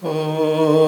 [0.00, 0.87] Oh.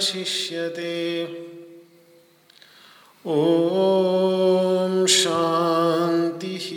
[0.00, 1.24] शिष्यते
[3.26, 6.68] ॐ शान्तिः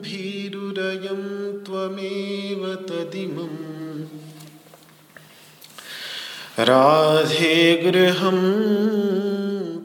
[0.00, 1.22] भीरुरयं
[1.64, 3.65] त्वमेव तदिमम्।
[6.58, 8.38] राधे गृहं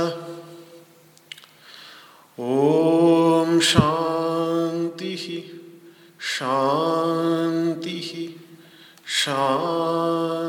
[2.41, 5.25] ॐ शान्तिः
[6.21, 8.11] शान्तिः
[9.07, 10.40] शान्ति।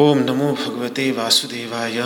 [0.00, 2.02] ओम नमो भगवते वासुदेवाय।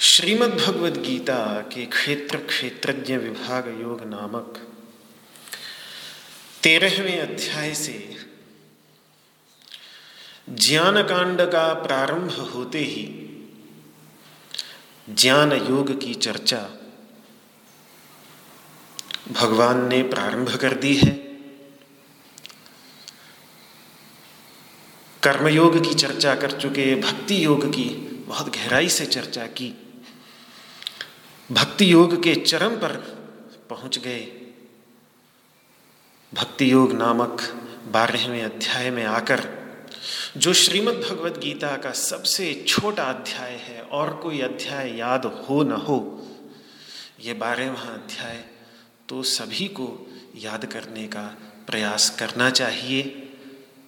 [0.00, 4.60] श्रीमद् भगवद गीता के क्षेत्र क्षेत्रज्ञ विभाग योग नामक
[6.62, 8.16] तेरहवें अध्याय से
[10.48, 13.06] ज्ञान कांड का प्रारंभ होते ही
[15.14, 16.68] ज्ञान योग की चर्चा
[19.32, 21.27] भगवान ने प्रारंभ कर दी है।
[25.22, 27.88] कर्मयोग की चर्चा कर चुके, भक्ति योग की,
[28.28, 29.74] बहुत गहराई से चर्चा की।
[31.52, 32.96] भक्ति योग के चरम पर
[33.70, 34.20] पहुँच गए।
[36.34, 37.42] भक्ति योग नामक
[37.90, 39.48] बारहवें अध्याय में आकर,
[40.36, 45.72] जो श्रीमद् भगवद गीता का सबसे छोटा अध्याय है, और कोई अध्याय याद हो न
[45.72, 46.26] हो,
[47.20, 48.44] ये बारहवा अध्याय
[49.08, 50.06] तो सभी को
[50.36, 51.36] याद करने का
[51.66, 53.02] प्रयास करना चाहिए।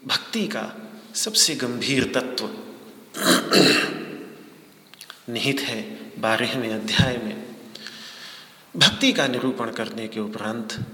[0.07, 2.47] भक्ति का सबसे गंभीर तत्व
[5.33, 7.55] निहित है बारहवें अध्याय में।
[8.77, 10.87] भक्ति का निरूपण करने के उपरांत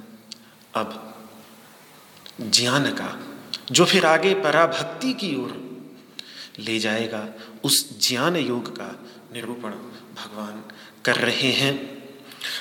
[0.75, 1.15] अब
[2.41, 3.21] ज्ञान का,
[3.71, 5.81] जो फिर आगे पराभक्ति की ओर
[6.59, 7.29] ले जाएगा,
[7.65, 9.71] उस ज्ञान योग का निरूपण
[10.15, 10.65] भगवान
[11.05, 12.05] कर रहे हैं।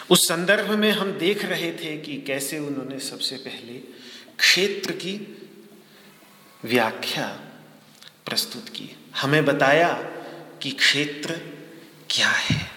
[0.10, 3.82] उस संदर्भ में हम देख रहे थे कि कैसे उन्होंने सबसे पहले
[4.40, 5.38] क्षेत्र की
[6.66, 7.45] व्याख्या
[8.26, 9.94] प्रस्तुत की। हमें बताया
[10.62, 11.40] कि क्षेत्र
[12.10, 12.72] क्या है।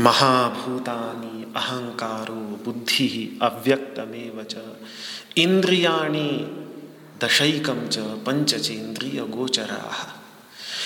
[0.00, 4.56] महाभूतानि अहंकारो बुद्धि अव्यक्तमेव च।
[5.36, 6.30] इंद्रियाणी
[7.24, 10.16] दशैकम च पंचचेन्द्रिय गोचरा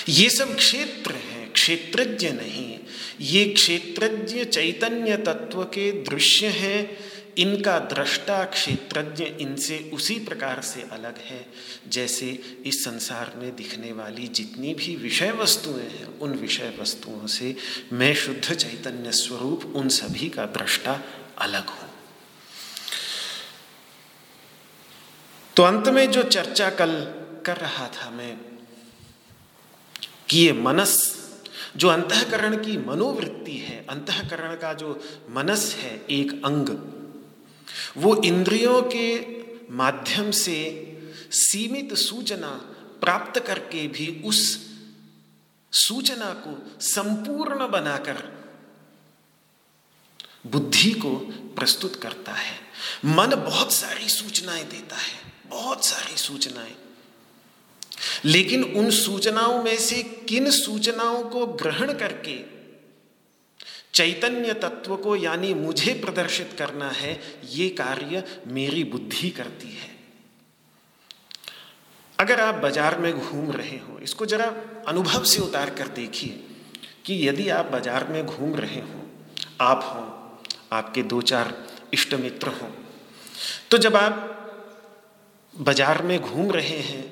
[0.09, 2.79] ये सब क्षेत्र हैं, क्षेत्रज्ञ नहीं।
[3.21, 6.97] ये क्षेत्रज्ञ चैतन्य तत्व के दृश्य हैं।
[7.37, 11.45] इनका दृष्टा क्षेत्रज्ञ इनसे उसी प्रकार से अलग है,
[11.87, 12.29] जैसे
[12.65, 17.55] इस संसार में दिखने वाली जितनी भी विषय वस्तुएँ हैं, उन विषय वस्तुओं से
[17.93, 21.01] मैं शुद्ध चैतन्य स्वरूप उन सभी का दृष्टा
[21.37, 21.89] अलग हूँ।
[25.55, 26.91] तो अंत में जो चर्चा कल
[27.45, 28.37] कर रहा था मैं,
[30.29, 31.15] कि ये मनस,
[31.75, 36.94] जो अंतकरण की मनोवृत्ति है, अंतकरण का जो मनस है, एक अंग
[37.97, 39.25] वो इंद्रियों के
[39.73, 40.91] माध्यम से
[41.31, 42.49] सीमित सूचना
[43.01, 44.69] प्राप्त करके भी उस
[45.71, 48.45] सूचना को संपूर्ण बनाकर
[50.47, 51.15] बुद्धि को
[51.55, 52.59] प्रस्तुत करता है।
[53.05, 56.75] मन बहुत सारी सूचनाएँ देता है, बहुत सारी सूचनाएँ।
[58.25, 62.54] लेकिन उन सूचनाओं में से किन सूचनाओं को ग्रहण करके
[63.95, 69.93] चैतन्य तत्व को यानी मुझे प्रदर्शित करना है, ये कार्य मेरी बुद्धि करती है।
[72.19, 74.53] अगर आप बाज़ार में घूम रहे हो, इसको जरा
[74.87, 76.43] अनुभव से उतार कर देखिए
[77.05, 79.01] कि यदि आप बाज़ार में घूम रहे हो,
[79.61, 80.11] आप हो,
[80.73, 81.53] आपके दो चार
[81.93, 82.69] इष्ट मित्र हो
[83.71, 84.31] तो जब आप
[85.53, 87.03] बाज़ार में घूम रहे हैं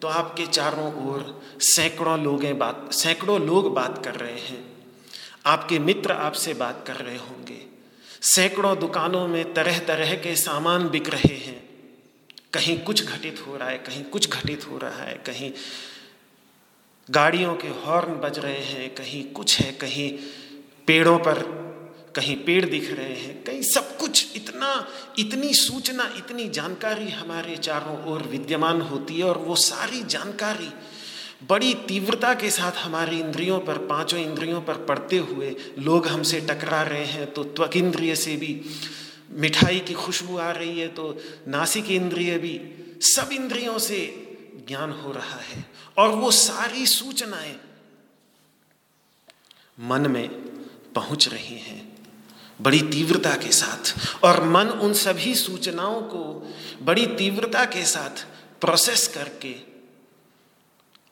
[0.00, 4.69] तो आपके चारों ओर सैकड़ों लोग बात, सैकड़ों लोग बात कर रहे हैं।
[5.46, 7.66] आपके मित्र आपसे बात कर रहे होंगे।
[8.22, 11.70] सैकड़ों दुकानों में तरह तरह के सामान बिक रहे हैं।
[12.52, 15.52] कहीं कुछ घटित हो रहा है, कहीं कुछ घटित हो रहा है, कहीं
[17.10, 20.18] गाड़ियों के हॉर्न बज रहे हैं, कहीं कुछ है, कहीं
[20.86, 21.38] पेड़ों पर,
[22.16, 24.86] कहीं पेड़ दिख रहे हैं, कहीं सब कुछ। इतना,
[25.18, 30.70] इतनी सूचना, इतनी जानकारी हमारे चारों ओर विद्यमान होती है और वो सारी जानकारी
[31.48, 36.82] बड़ी तीव्रता के साथ हमारी इंद्रियों पर, पाँचों इंद्रियों पर पड़ते हुए लोग हमसे टकरा
[36.82, 38.60] रहे हैं तो त्वक इंद्रिय से भी,
[39.30, 41.16] मिठाई की खुशबू आ रही है तो
[41.48, 42.60] नासिक इंद्रिय भी,
[43.02, 44.00] सब इंद्रियों से
[44.68, 45.64] ज्ञान हो रहा है।
[45.98, 47.56] और वो सारी सूचनाएँ
[49.80, 50.28] मन में
[50.94, 51.96] पहुँच रही हैं,
[52.60, 53.94] बड़ी तीव्रता के साथ।
[54.24, 58.26] और मन उन सभी सूचनाओं को बड़ी तीव्रता के साथ
[58.60, 59.69] प्रोसेस करके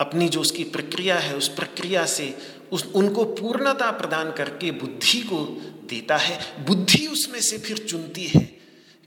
[0.00, 2.38] अपनी जो उसकी प्रक्रिया है, उस प्रक्रिया से
[2.73, 5.45] उस, उनको पूर्णता प्रदान करके बुद्धि को
[5.88, 8.40] देता है। बुद्धि उसमें से फिर चुनती है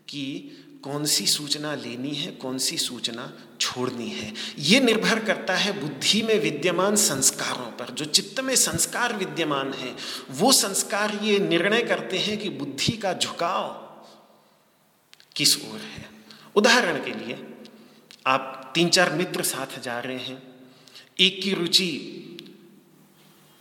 [0.08, 0.52] कि
[0.84, 6.22] कौन सी सूचना लेनी है, कौन सी सूचना छोड़नी है। ये निर्भर करता है बुद्धि
[6.22, 9.96] में विद्यमान संस्कारों पर। जो चित्त में संस्कार विद्यमान है,
[10.32, 13.68] वो संस्कार ये निर्णय करते हैं कि बुद्धि का झुकाव
[15.36, 16.06] किस ओर है।
[16.56, 17.48] उदाहरण के लिए,
[18.28, 20.51] आप तीन चार मित्र साथ जा रहे हैं
[21.22, 21.92] एक की रुचि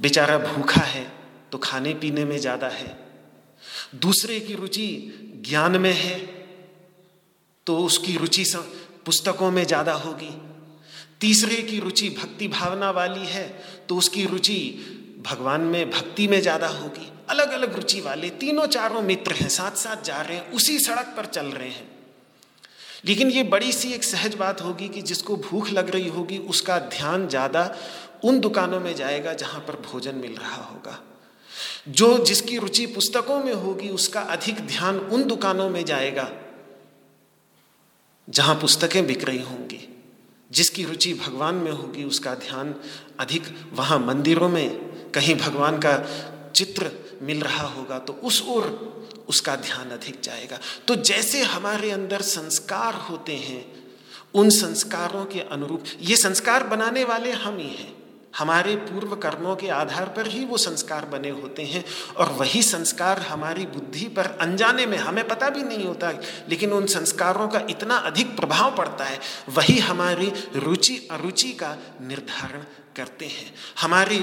[0.01, 1.05] बेचारा भूखा है
[1.53, 2.97] तो खाने पीने में ज़्यादा है।
[3.97, 4.87] दूसरे की रुचि
[5.49, 6.19] ज्ञान में है
[7.67, 8.45] तो उसकी रुचि
[9.07, 10.31] पुस्तकों में ज़्यादा होगी।
[11.21, 13.47] तीसरे की रुचि भक्ति भावना वाली है
[13.89, 14.59] तो उसकी रुचि
[15.27, 19.77] भगवान में भक्ति में ज़्यादा होगी। अलग अलग रुचि वाले तीनों चारों मित्र हैं साथ
[19.77, 21.89] साथ जा रहे हैं, उसी सड़क पर चल रहे हैं।
[23.05, 26.79] लेकिन ये बड़ी सी एक सहज बात होगी कि जिसको भूख लग रही होगी, उसका
[26.79, 27.75] ध्यान ज़्यादा
[28.25, 30.99] उन दुकानों में जाएगा जहाँ पर भोजन मिल रहा होगा।
[31.89, 36.31] जो जिसकी रुचि पुस्तकों में होगी, उसका अधिक ध्यान उन दुकानों में जाएगा
[38.29, 39.87] जहाँ पुस्तकें बिक रही होंगी।
[40.51, 42.75] जिसकी रुचि भगवान में होगी, उसका ध्यान
[43.21, 43.43] अधिक
[43.73, 45.97] वहाँ मंदिरों में कहीं भगवान का
[46.55, 46.91] चित्र
[47.23, 48.67] मिल रहा होगा तो उस ओर
[49.31, 50.59] उसका ध्यान अधिक जाएगा।
[50.89, 53.81] तो जैसे हमारे अंदर संस्कार होते हैं,
[54.35, 58.01] उन संस्कारों के अनुरूप, ये संस्कार बनाने वाले हम ही हैं।
[58.37, 61.85] हमारे पूर्व कर्मों के आधार पर ही वो संस्कार बने होते हैं
[62.17, 66.11] और वही संस्कार हमारी बुद्धि पर अनजाने में, हमें पता भी नहीं होता,
[66.49, 69.19] लेकिन उन संस्कारों का इतना अधिक प्रभाव पड़ता है,
[69.49, 72.65] वही हमारी रुचि, अरुचि का निर्धारण
[72.97, 74.19] करते हैं। हमारी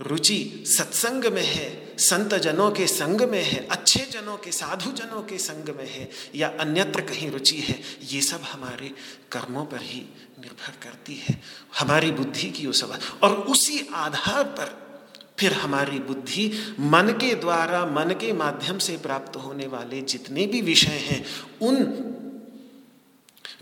[0.00, 5.22] रुचि सत्संग में है संत जनों के संग में है, अच्छे जनों के, साधु जनों
[5.22, 8.90] के संग में है, या अन्यत्र कहीं रुचि है, ये सब हमारे
[9.32, 10.00] कर्मों पर ही
[10.40, 11.42] निर्भर करती है।
[11.78, 14.90] हमारी बुद्धि की वो सब। और उसी आधार पर
[15.38, 20.60] फिर हमारी बुद्धि मन के द्वारा, मन के माध्यम से प्राप्त होने वाले जितने भी
[20.60, 21.26] विषय हैं,
[21.62, 21.76] उन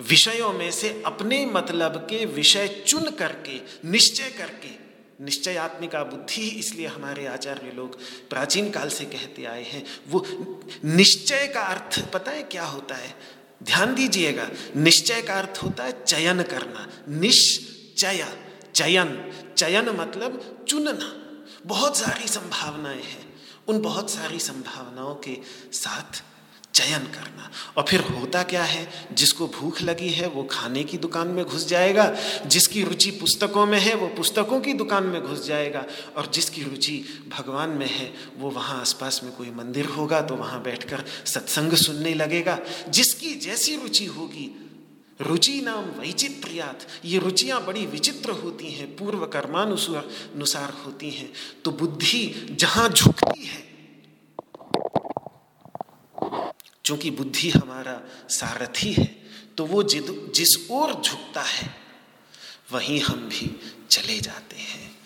[0.01, 4.88] विषयों में से अपने मतलब के विषय चुन करके, निश्चय करके
[5.21, 7.99] निश्चयात्मिका बुद्धि इसलिए हमारे आचार्य लोग
[8.31, 10.27] प्राचीन काल से कहते आए हैं। वो
[10.85, 13.15] निश्चय का अर्थ पता है क्या होता है?
[13.63, 18.27] ध्यान दीजिएगा, निश्चय का अर्थ होता है चयन करना। निश्चय,
[18.75, 21.15] चयन। चयन मतलब चुनना।
[21.67, 23.35] बहुत सारी संभावनाएँ हैं।
[23.69, 25.39] उन बहुत सारी संभावनाओं के
[25.73, 26.23] साथ
[26.79, 29.09] चयन करना। और फिर होता क्या है?
[29.13, 32.17] जिसको भूख लगी है, वो खाने की दुकान में घुस जाएगा।
[32.47, 35.85] जिसकी रुचि पुस्तकों में है, वो पुस्तकों की दुकान में घुस जाएगा।
[36.17, 40.63] और जिसकी रुचि भगवान में है, वो वहाँ आसपास में कोई मंदिर होगा तो वहाँ
[40.63, 42.59] बैठकर सत्संग सुनने लगेगा।
[42.89, 44.71] जिसकी जैसी रुचि होगी,
[45.21, 51.33] रुचि नाम वैचित्र्यात, ये रुचियाँ बड़ी विचित्र होती हैं पूर्व कर्मानुसार होती हैं।
[51.65, 53.68] तो बुद्धि जहाँ झुकती है
[56.89, 59.05] क्योंकि बुद्धि हमारा सारथी है
[59.57, 61.69] तो वो जिद जिस ओर झुकता है,
[62.73, 63.49] वहीं हम भी
[63.91, 64.97] चले जाते हैं।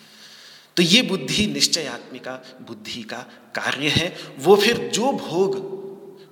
[0.77, 3.17] तो ये बुद्धि निश्चयात्मिका बुद्धि का
[3.55, 4.07] कार्य है।
[4.39, 5.57] वो फिर जो भोग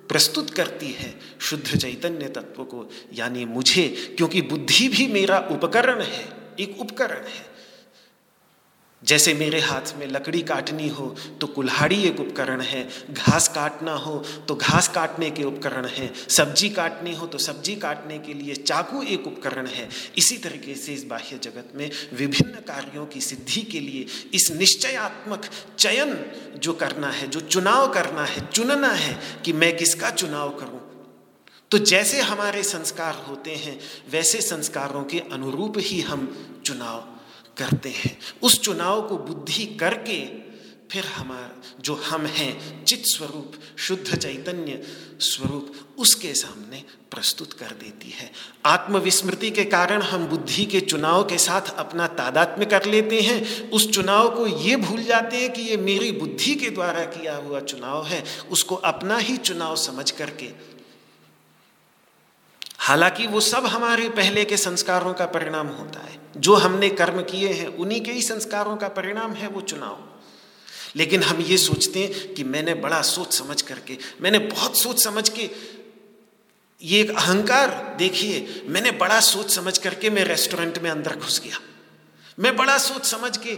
[0.07, 6.25] प्रस्तुत करती है शुद्ध चैतन्य तत्व को, यानी मुझे, क्योंकि बुद्धि भी मेरा उपकरण है,
[6.59, 7.50] एक उपकरण है
[9.03, 11.07] जैसे मेरे हाथ में लकड़ी काटनी हो
[11.41, 14.17] तो कुल्हाड़ी एक उपकरण है। घास काटना हो
[14.47, 19.01] तो घास काटने के उपकरण हैं। सब्ज़ी काटनी हो तो सब्ज़ी काटने के लिए चाकू
[19.03, 23.79] एक उपकरण है। इसी तरीके से इस बाह्य जगत में विभिन्न कार्यों की सिद्धि के
[23.79, 26.17] लिए इस निश्चयात्मक चयन
[26.55, 30.81] जो करना है, जो चुनाव करना है, चुनना है कि मैं किसका चुनाव करूँ।
[31.71, 33.79] तो जैसे हमारे संस्कार होते हैं,
[34.11, 36.27] वैसे संस्कारों के अनुरूप ही हम
[36.65, 37.07] चुनाव
[37.57, 40.51] करते हैं। उस चुनाव को बुद्धि करके
[40.91, 44.87] फिर हमारा, जो हम हैं चित स्वरूप, शुद्ध चैतन्य
[45.19, 48.31] स्वरूप, उसके सामने प्रस्तुत कर देती है।
[48.65, 53.89] आत्मविस्मृति के कारण हम बुद्धि के चुनाव के साथ अपना तादात्म्य कर लेते हैं। उस
[53.89, 58.05] चुनाव को ये भूल जाते हैं कि ये मेरी बुद्धि के द्वारा किया हुआ चुनाव
[58.05, 60.70] है। उसको अपना ही चुनाव समझ करके
[62.81, 67.47] हालाँकि वो सब हमारे पहले के संस्कारों का परिणाम होता है। जो हमने कर्म किए
[67.47, 70.07] हैं, उन्हीं के ही संस्कारों का परिणाम है वो चुनाव।
[70.95, 75.29] लेकिन हम ये सोचते हैं कि मैंने बड़ा सोच समझ करके, मैंने बहुत सोच समझ
[75.29, 75.49] के,
[76.81, 81.57] ये एक अहंकार, देखिए, मैंने बड़ा सोच समझ करके मैं रेस्टोरेंट में अंदर घुस गया।
[82.39, 83.55] मैं बड़ा सोच समझ के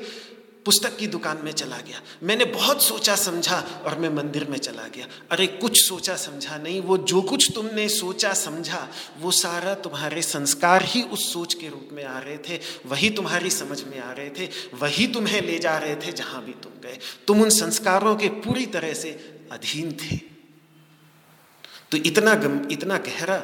[0.65, 4.87] पुस्तक की दुकान में चला गया। मैंने बहुत सोचा समझा और मैं मंदिर में चला
[4.87, 8.89] गया। अरे, कुछ सोचा समझा नहीं, वो जो कुछ तुमने सोचा समझा,
[9.19, 13.49] वो सारा तुम्हारे संस्कार ही उस सोच के रूप में आ रहे थे, वही तुम्हारी
[13.49, 16.99] समझ में आ रहे थे, वही तुम्हें ले जा रहे थे जहाँ भी तुम गए।
[17.27, 19.09] तुम उन संस्कारों के पूरी तरह से
[19.51, 20.33] अधीन थे।
[21.91, 23.37] तो इतना गम, इतना गहरा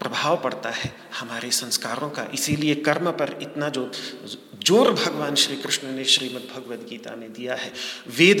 [0.00, 3.92] प्रभाव पड़ता है हमारे संस्कारों का। इसीलिए कर्म पर इतना जो
[4.66, 7.72] ज़ोर भगवान श्री कृष्ण ने श्रीमद् भगवद गीता में दिया है।
[8.16, 8.40] वेद,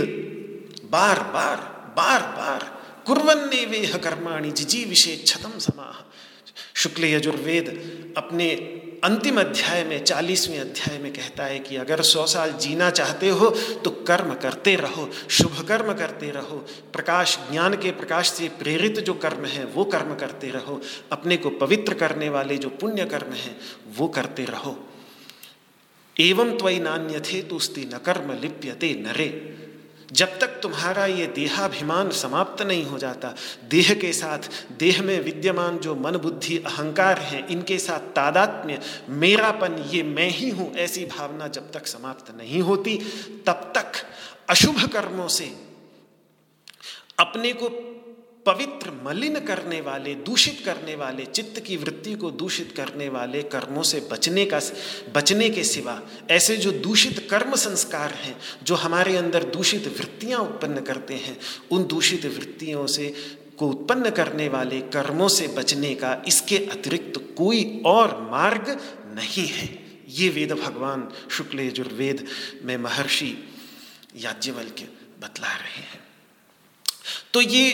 [0.92, 1.56] बार बार
[1.96, 2.70] बार बार
[3.06, 6.04] कुरन्ने वेह कर्माणि जिजी विषय छतम समाह।
[6.74, 7.68] शुक्ल यजुर्वेद
[8.16, 8.48] अपने
[9.04, 13.48] अंतिम अध्याय में, चालीसवें अध्याय में कहता है कि अगर सौ साल जीना चाहते हो
[13.84, 16.56] तो कर्म करते रहो, शुभ कर्म करते रहो,
[16.92, 20.80] प्रकाश, ज्ञान के प्रकाश से प्रेरित जो कर्म है, वो कर्म करते रहो,
[21.12, 23.56] अपने को पवित्र करने वाले जो पुण्य कर्म हैं,
[23.96, 24.76] वो करते रहो।
[26.22, 29.30] एवं त्वयि नान्य थे तो न कर्म लिप्यते नरे।
[30.12, 33.34] जब तक तुम्हारा ये देहाभिमान समाप्त नहीं हो जाता,
[33.70, 34.48] देह के साथ,
[34.78, 40.50] देह में विद्यमान जो मन बुद्धि अहंकार हैं, इनके साथ तादात्म्य, मेरापन, ये मैं ही
[40.50, 42.96] हूँ, ऐसी भावना जब तक समाप्त नहीं होती,
[43.46, 43.92] तब तक
[44.50, 45.52] अशुभ कर्मों से
[47.18, 47.68] अपने को
[48.46, 53.82] पवित्र मलिन करने वाले, दूषित करने वाले, चित्त की वृत्ति को दूषित करने वाले कर्मों
[53.82, 54.60] से बचने का
[55.14, 60.80] बचने के सिवा ऐसे जो दूषित कर्म संस्कार हैं, जो हमारे अंदर दूषित वृत्तियाँ उत्पन्न
[60.80, 63.14] करते हैं, उन दूषित वृत्तियों से
[63.58, 69.78] को उत्पन्न करने वाले कर्मों से बचने का इसके अतिरिक्त कोई और मार्ग नहीं है।
[70.08, 72.26] ये वेद भगवान शुक्ल यजुर्वेद
[72.62, 73.36] में महर्षि
[74.16, 74.88] याज्ञवल्क्य
[75.20, 76.00] बतला रहे हैं।
[77.34, 77.72] तो ये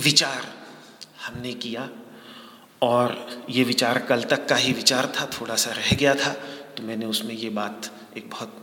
[0.00, 0.46] विचार
[1.26, 1.88] हमने किया
[2.82, 6.32] और ये विचार कल तक का ही विचार था, थोड़ा सा रह गया था
[6.76, 8.56] तो मैंने उसमें ये बात, एक बहुत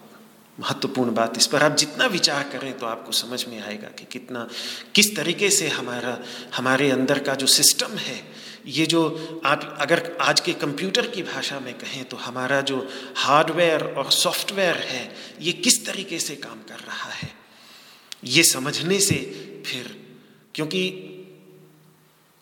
[0.57, 4.47] महत्वपूर्ण बात इस पर आप जितना विचार करें तो आपको समझ में आएगा कि कितना,
[4.95, 6.17] किस तरीके से हमारा,
[6.55, 8.21] हमारे अंदर का जो सिस्टम है,
[8.67, 13.83] ये जो आप, अगर आज के कंप्यूटर की भाषा में कहें तो हमारा जो हार्डवेयर
[13.83, 17.29] और सॉफ्टवेयर है, ये किस तरीके से काम कर रहा है?
[18.23, 19.15] ये समझने से
[19.65, 19.95] फिर,
[20.55, 21.13] क्योंकि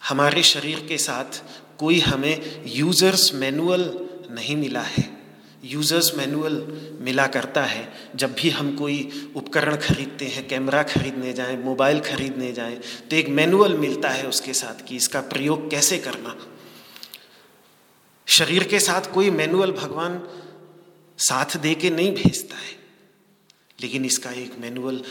[0.07, 1.43] हमारे शरीर के साथ
[1.79, 5.17] कोई हमें यूज़र्स मैनुअल नहीं मिला है।
[5.63, 11.57] यूज़र्स मैनुअल मिला करता है। जब भी हम कोई उपकरण खरीदते हैं, कैमरा खरीदने जाएँ,
[11.57, 12.75] मोबाइल खरीदने जाएँ
[13.09, 16.37] तो एक मैनुअल मिलता है उसके साथ कि इसका प्रयोग कैसे करना।
[18.27, 20.27] शरीर के साथ कोई मैनुअल भगवान
[21.17, 22.75] साथ दे के नहीं भेजता है।
[23.81, 25.03] लेकिन इसका एक मैनुअल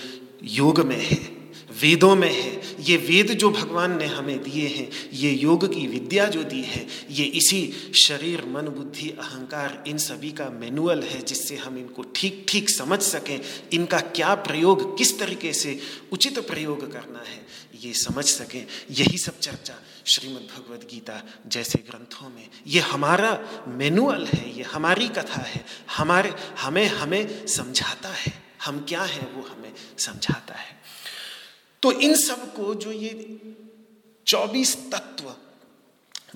[0.42, 1.43] योग में है।
[1.80, 6.26] वेदों में है। ये वेद जो भगवान ने हमें दिए हैं, ये योग की विद्या
[6.26, 11.56] जो दी है, ये इसी शरीर, मन, बुद्धि, अहंकार, इन सभी का मैनुअल है जिससे
[11.56, 13.40] हम इनको ठीक ठीक समझ सकें।
[13.72, 15.80] इनका क्या प्रयोग, किस तरीके से
[16.12, 17.46] उचित प्रयोग करना है,
[17.84, 19.74] ये समझ सकें। यही सब चर्चा
[20.06, 25.64] श्रीमद् भगवद गीता जैसे ग्रंथों में। ये हमारा मैनुअल है, ये हमारी कथा है।
[25.96, 30.73] हमारे, हमें हमें समझाता है। हम क्या हैं, वो हमें समझाता है।
[31.84, 33.10] तो इन सबको जो ये
[34.26, 35.24] चौबीस तत्व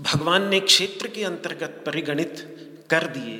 [0.02, 2.35] भगवान ने क्षेत्र के अंतर्गत परिगणित
[2.90, 3.38] कर दिए,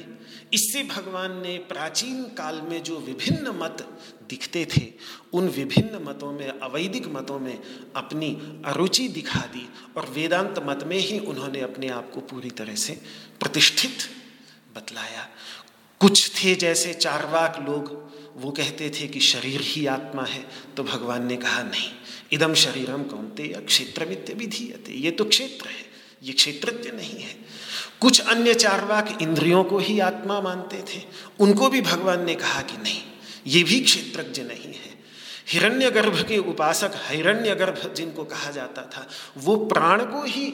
[0.55, 3.87] इससे भगवान ने प्राचीन काल में जो विभिन्न मत
[4.29, 4.87] दिखते थे,
[5.33, 7.59] उन विभिन्न मतों में, अवैदिक मतों में
[7.97, 8.31] अपनी
[8.65, 13.01] अरुचि दिखा दी और वेदांत मत में ही उन्होंने अपने आप को पूरी तरह से
[13.41, 14.09] प्रतिष्ठित
[14.77, 15.29] बतलाया।
[16.01, 17.97] कुछ थे जैसे चारवाक लोग,
[18.37, 20.45] वो कहते थे कि शरीर ही आत्मा है
[20.77, 21.91] तो भगवान ने कहा, नहीं
[22.33, 25.87] इदम शरीरम कौनते या क्षेत्र मित्य विधीयते। ये तो क्षेत्र है,
[26.23, 27.37] ये क्षेत्रज्ञ नहीं है।
[28.01, 31.03] कुछ अन्य चारवाक इंद्रियों को ही आत्मा मानते थे।
[31.41, 33.03] उनको भी भगवान ने कहा कि नहीं,
[33.47, 34.99] ये भी क्षेत्रज्ञ नहीं है।
[35.49, 40.53] हिरण्यगर्भ के उपासक हिरण्यगर्भ जिनको कहा जाता था, वो प्राण को ही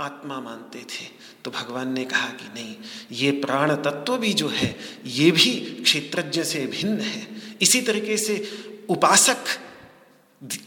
[0.00, 1.06] आत्मा मानते थे।
[1.44, 2.76] तो भगवान ने कहा कि नहीं,
[3.12, 7.26] ये प्राण तत्व भी जो है, ये भी क्षेत्रज्ञ से भिन्न है।
[7.62, 8.50] इसी तरीके से
[8.88, 9.44] उपासक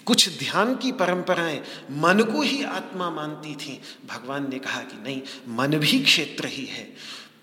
[0.05, 5.21] कुछ ध्यान की परंपराएँ मन को ही आत्मा मानती थी। भगवान ने कहा कि नहीं,
[5.49, 6.83] मन भी क्षेत्र ही है।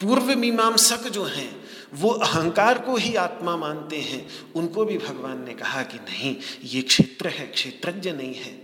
[0.00, 1.64] पूर्व मीमांसक जो हैं,
[1.94, 6.82] वो अहंकार को ही आत्मा मानते हैं। उनको भी भगवान ने कहा कि नहीं, ये
[6.82, 8.61] क्षेत्र है, क्षेत्रज्ञ नहीं है।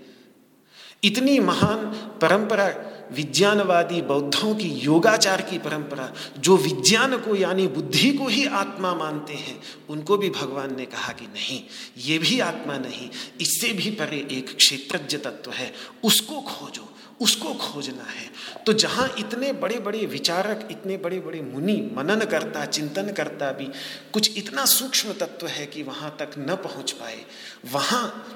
[1.04, 1.76] इतनी महान
[2.22, 2.74] परंपरा,
[3.12, 9.34] विज्ञानवादी बौद्धों की योगाचार की परंपरा, जो विज्ञान को यानी बुद्धि को ही आत्मा मानते
[9.34, 11.62] हैं, उनको भी भगवान ने कहा कि नहीं,
[11.98, 15.72] ये भी आत्मा नहीं, इससे भी परे एक क्षेत्रज्ञ तत्व है,
[16.04, 16.88] उसको खोजो,
[17.20, 18.30] उसको खोजना है।
[18.66, 23.70] तो जहाँ इतने बड़े बड़े विचारक, इतने बड़े बड़े मुनि मनन करता, चिंतन करता भी,
[24.12, 27.24] कुछ इतना सूक्ष्म तत्व है कि वहाँ तक न पहुँच पाए,
[27.72, 28.34] वहाँ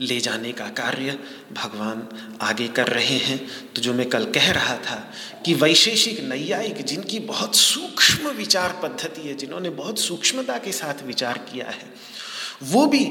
[0.00, 1.18] ले जाने का कार्य
[1.52, 2.08] भगवान
[2.40, 5.12] आगे कर रहे हैं। तो जो मैं कल कह रहा था
[5.44, 11.38] कि वैशेषिक नैयायिक, जिनकी बहुत सूक्ष्म विचार पद्धति है, जिन्होंने बहुत सूक्ष्मता के साथ विचार
[11.38, 11.92] किया है,
[12.62, 13.04] वो भी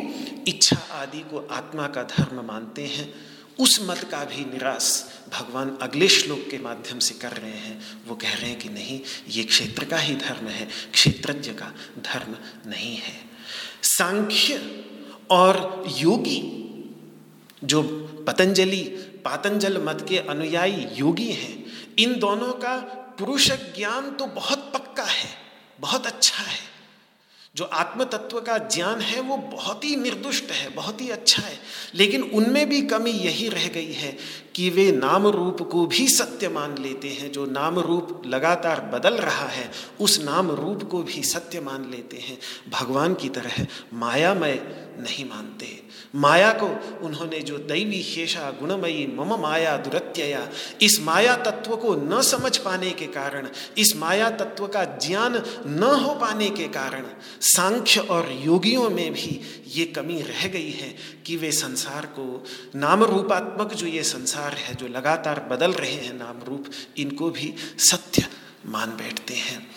[0.47, 3.13] इच्छा आदि को आत्मा का धर्म मानते हैं।
[3.59, 8.15] उस मत का भी निराश भगवान अगले श्लोक के माध्यम से कर रहे हैं। वो
[8.15, 8.99] कह रहे हैं कि नहीं,
[9.29, 12.35] ये क्षेत्र का ही धर्म है, क्षेत्रज्ञ का धर्म
[12.69, 13.13] नहीं है।
[13.83, 14.79] सांख्य
[15.29, 16.65] और योगी
[17.63, 17.83] जो
[18.27, 18.83] पतंजलि,
[19.25, 21.65] पातंजल मत के अनुयायी योगी हैं,
[21.99, 22.77] इन दोनों का
[23.19, 25.29] पुरुष ज्ञान तो बहुत पक्का है,
[25.79, 26.69] बहुत अच्छा है।
[27.55, 31.59] जो आत्म तत्व का ज्ञान है, वो बहुत ही निर्दुष्ट है, बहुत ही अच्छा है।
[31.95, 34.17] लेकिन उनमें भी कमी यही रह गई है
[34.59, 39.13] कि वे नाम रूप को भी सत्य मान लेते हैं, जो नाम रूप लगातार बदल
[39.13, 42.37] रहा है, उस नाम रूप को भी सत्य मान लेते हैं।
[42.69, 45.83] भगवान की तरह मायामय नहीं मानते।
[46.15, 50.49] माया को उन्होंने जो दैवी शेषा, गुणमयी, मम माया, दुरत्यया,
[50.81, 55.83] इस माया तत्व को न समझ पाने के कारण, इस माया तत्व का ज्ञान न
[55.83, 57.05] हो पाने के कारण,
[57.41, 60.95] सांख्य और योगियों में भी ये कमी रह गई है
[61.25, 62.43] कि वे संसार को
[62.75, 66.65] नाम रूपात्मक जो ये संसार है, जो लगातार बदल रहे हैं नाम रूप,
[66.97, 68.27] इनको भी सत्य
[68.65, 69.67] मान बैठते हैं।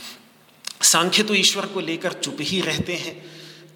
[0.82, 3.14] सांख्य तो ईश्वर को लेकर चुप ही रहते हैं,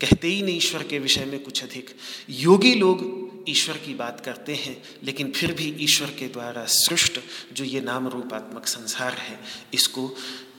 [0.00, 1.96] कहते ही नहीं ईश्वर के विषय में कुछ अधिक।
[2.30, 7.20] योगी लोग ईश्वर की बात करते हैं, लेकिन फिर भी ईश्वर के द्वारा सृष्ट
[7.52, 9.38] जो ये नाम रूपात्मक संसार है,
[9.74, 10.06] इसको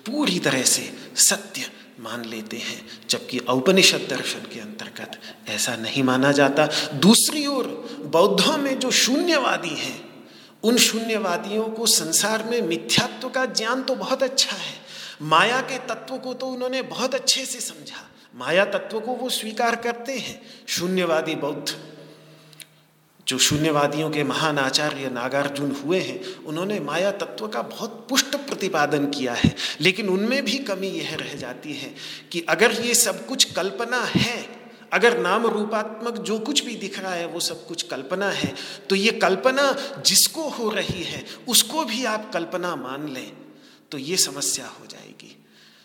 [0.05, 1.69] पूरी तरह से सत्य
[1.99, 5.19] मान लेते हैं, जबकि औपनिषद दर्शन के अंतर्गत
[5.49, 7.65] ऐसा नहीं माना जाता। दूसरी ओर
[8.05, 10.06] बौद्धों में जो शून्यवादी हैं
[10.63, 14.73] उन शून्यवादियों को संसार में मिथ्यात्व का ज्ञान तो बहुत अच्छा है।
[15.21, 19.75] माया के तत्व को तो उन्होंने बहुत अच्छे से समझा। माया तत्व को वो स्वीकार
[19.75, 21.77] करते हैं, शून्यवादी बौद्ध।
[23.27, 29.05] जो शून्यवादियों के महान आचार्य नागार्जुन हुए हैं, उन्होंने माया तत्व का बहुत पुष्ट प्रतिपादन
[29.05, 31.95] किया है। लेकिन उनमें भी कमी यह रह जाती है
[32.31, 34.56] कि अगर ये सब कुछ कल्पना है
[34.93, 38.53] अगर नाम रूपात्मक जो कुछ भी दिख रहा है, वो सब कुछ कल्पना है
[38.89, 39.71] तो ये कल्पना
[40.05, 43.31] जिसको हो रही है, उसको भी आप कल्पना मान लें
[43.91, 45.35] तो ये समस्या हो जाएगी।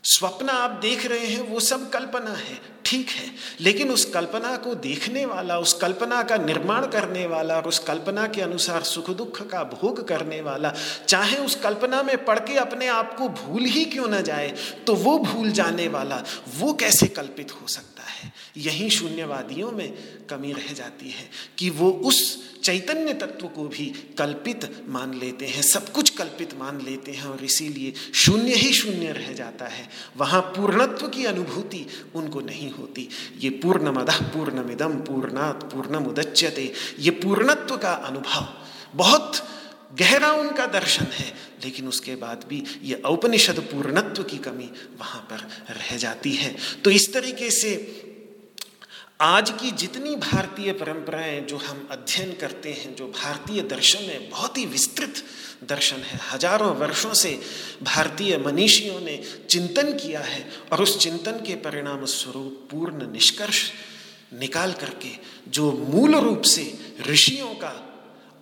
[0.05, 2.55] स्वप्न आप देख रहे हैं, वो सब कल्पना है
[2.93, 7.69] ठीक है, लेकिन उस कल्पना को देखने वाला, उस कल्पना का निर्माण करने वाला और
[7.69, 10.73] उस कल्पना के अनुसार सुख दुख का भोग करने वाला,
[11.09, 14.55] चाहे उस कल्पना में पढ़ के अपने आप को भूल ही क्यों ना जाए
[14.87, 16.23] तो वो भूल जाने वाला,
[16.59, 18.33] वो कैसे कल्पित हो सकता है?
[18.57, 19.93] यही शून्यवादियों में
[20.31, 21.29] कमी रह जाती है
[21.59, 22.21] कि वो उस
[22.63, 23.87] चैतन्य तत्व को भी
[24.19, 29.13] कल्पित मान लेते हैं, सब कुछ कल्पित मान लेते हैं और इसीलिए शून्य ही शून्य
[29.13, 36.07] रह जाता है। वहाँ पूर्णत्व की अनुभूति उनको नहीं होती ये पूर्णमद पूर्णमिदम पूर्णात पूर्णम
[36.07, 38.47] उदच्यते ये पूर्णत्व का अनुभव,
[38.95, 39.43] बहुत
[39.99, 41.33] गहरा उनका दर्शन है,
[41.65, 46.91] लेकिन उसके बाद भी ये औपनिषद पूर्णत्व की कमी वहाँ पर रह जाती है। तो
[46.91, 47.75] इस तरीके से
[49.23, 54.59] आज की जितनी भारतीय परंपराएँ जो हम अध्ययन करते हैं, जो भारतीय दर्शन है, बहुत
[54.59, 55.23] ही विस्तृत
[55.69, 57.41] दर्शन है। हज़ारों वर्षों से
[57.83, 63.71] भारतीय मनीषियों ने चिंतन किया है और उस चिंतन के परिणाम स्वरूप पूर्ण निष्कर्ष
[64.35, 65.11] निकाल करके
[65.49, 67.75] जो मूल रूप से ऋषियों का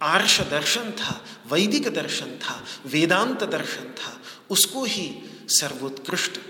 [0.03, 6.41] आर्ष दर्शन था, वैदिक दर्शन था, वेदांत दर्शन था, उसको ही सर्वोत्कृष्ट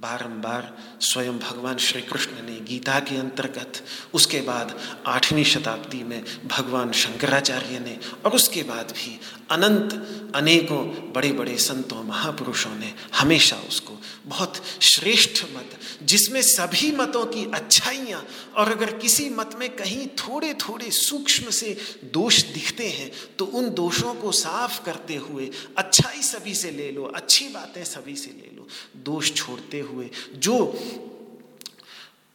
[0.00, 3.84] बारंबार स्वयं भगवान श्री कृष्ण ने गीता के अंतर्गत,
[4.14, 9.92] उसके बाद आठवीं शताब्दी में भगवान शंकराचार्य ने और उसके बाद भी अनंत
[10.34, 17.44] अनेकों बड़े बड़े संतों, महापुरुषों ने हमेशा उसको बहुत श्रेष्ठ मत जिसमें सभी मतों की
[17.54, 18.24] अच्छाइयाँ
[18.56, 23.70] और अगर किसी मत में कहीं थोड़े थोड़े सूक्ष्म से दोष दिखते हैं तो उन
[23.70, 28.56] दोषों को साफ़ करते हुए अच्छाई सभी से ले लो, अच्छी बातें सभी से ले
[28.56, 30.56] लो। दोष छोड़ते हुए, जो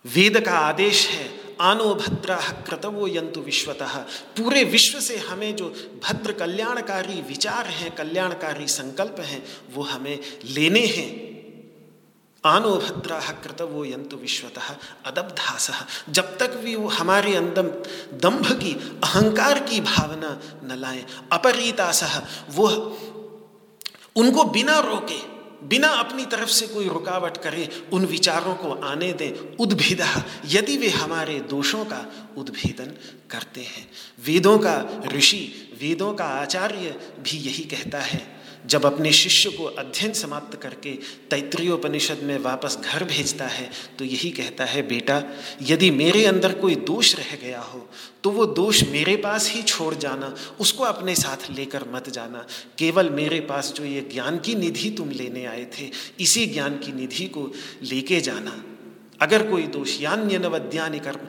[0.06, 1.30] वेद का आदेश है,
[1.62, 2.36] आनो भद्रा
[2.68, 3.98] क्रतवो यंतु विश्वतः।
[4.38, 5.70] पूरे विश्व से हमें जो
[6.04, 11.25] भद्र कल्याणकारी विचार हैं, कल्याणकारी संकल्प हैं, वो हमें लेने हैं।
[12.46, 15.72] आनो भद्रा कृतवो यंतु विश्वतः, अदब्धास।
[16.10, 17.64] जब तक भी वो हमारे अंदर
[18.14, 22.68] दंभ की, अहंकार की भावना न लाए, अपरीतास, वो
[24.16, 25.36] उनको बिना रोके,
[25.68, 30.90] बिना अपनी तरफ़ से कोई रुकावट करे, उन विचारों को आने दें, उद्भिदा। यदि वे
[30.90, 32.94] हमारे दोषों का उद्भेदन
[33.30, 33.92] करते हैं।
[34.26, 38.35] वेदों का ऋषि, वेदों का आचार्य भी यही कहता है
[38.66, 40.92] जब अपने शिष्य को अध्ययन समाप्त करके
[41.30, 45.22] तैतृयोपनिषद में वापस घर भेजता है तो यही कहता है, बेटा,
[45.62, 47.88] यदि मेरे अंदर कोई दोष रह गया हो
[48.24, 52.46] तो वो दोष मेरे पास ही छोड़ जाना, उसको अपने साथ लेकर मत जाना।
[52.78, 56.92] केवल मेरे पास जो ये ज्ञान की निधि तुम लेने आए थे, इसी ज्ञान की
[56.92, 57.52] निधि को
[57.84, 58.64] लेके जाना।
[59.22, 61.28] अगर कोई दोष यान्य नवद्यानि कर्म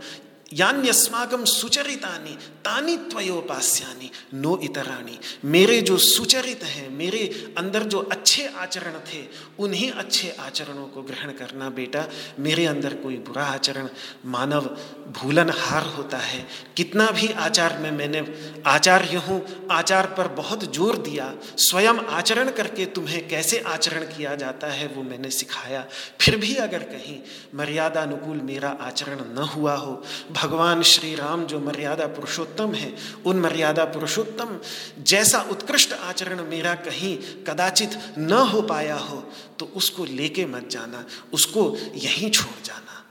[0.53, 2.31] यान्यस्माकम सुचरितानि,
[2.65, 9.25] तानी त्वयोपास्यानि, नो इतराणी। मेरे जो सुचरित हैं, मेरे अंदर जो अच्छे आचरण थे,
[9.59, 12.05] उन्हीं अच्छे आचरणों को ग्रहण करना बेटा।
[12.39, 13.89] मेरे अंदर कोई बुरा आचरण,
[14.27, 14.77] मानव
[15.09, 18.35] भूलन हार होता है। कितना भी आचार में मैंने
[18.67, 24.67] आचार्य हूँ, आचार पर बहुत ज़ोर दिया, स्वयं आचरण करके तुम्हें कैसे आचरण किया जाता
[24.67, 25.87] है, वो मैंने सिखाया।
[26.21, 27.21] फिर भी अगर कहीं
[27.55, 30.03] मर्यादा अनुकूल मेरा आचरण न हुआ हो
[30.37, 32.93] भगवान श्री राम जो मर्यादा पुरुषोत्तम है,
[33.27, 34.59] उन मर्यादा पुरुषोत्तम
[35.03, 39.23] जैसा उत्कृष्ट आचरण मेरा कहीं कदाचित न हो पाया हो
[39.59, 43.03] तो उसको लेके मत जाना, उसको यहीं छोड़ जाना।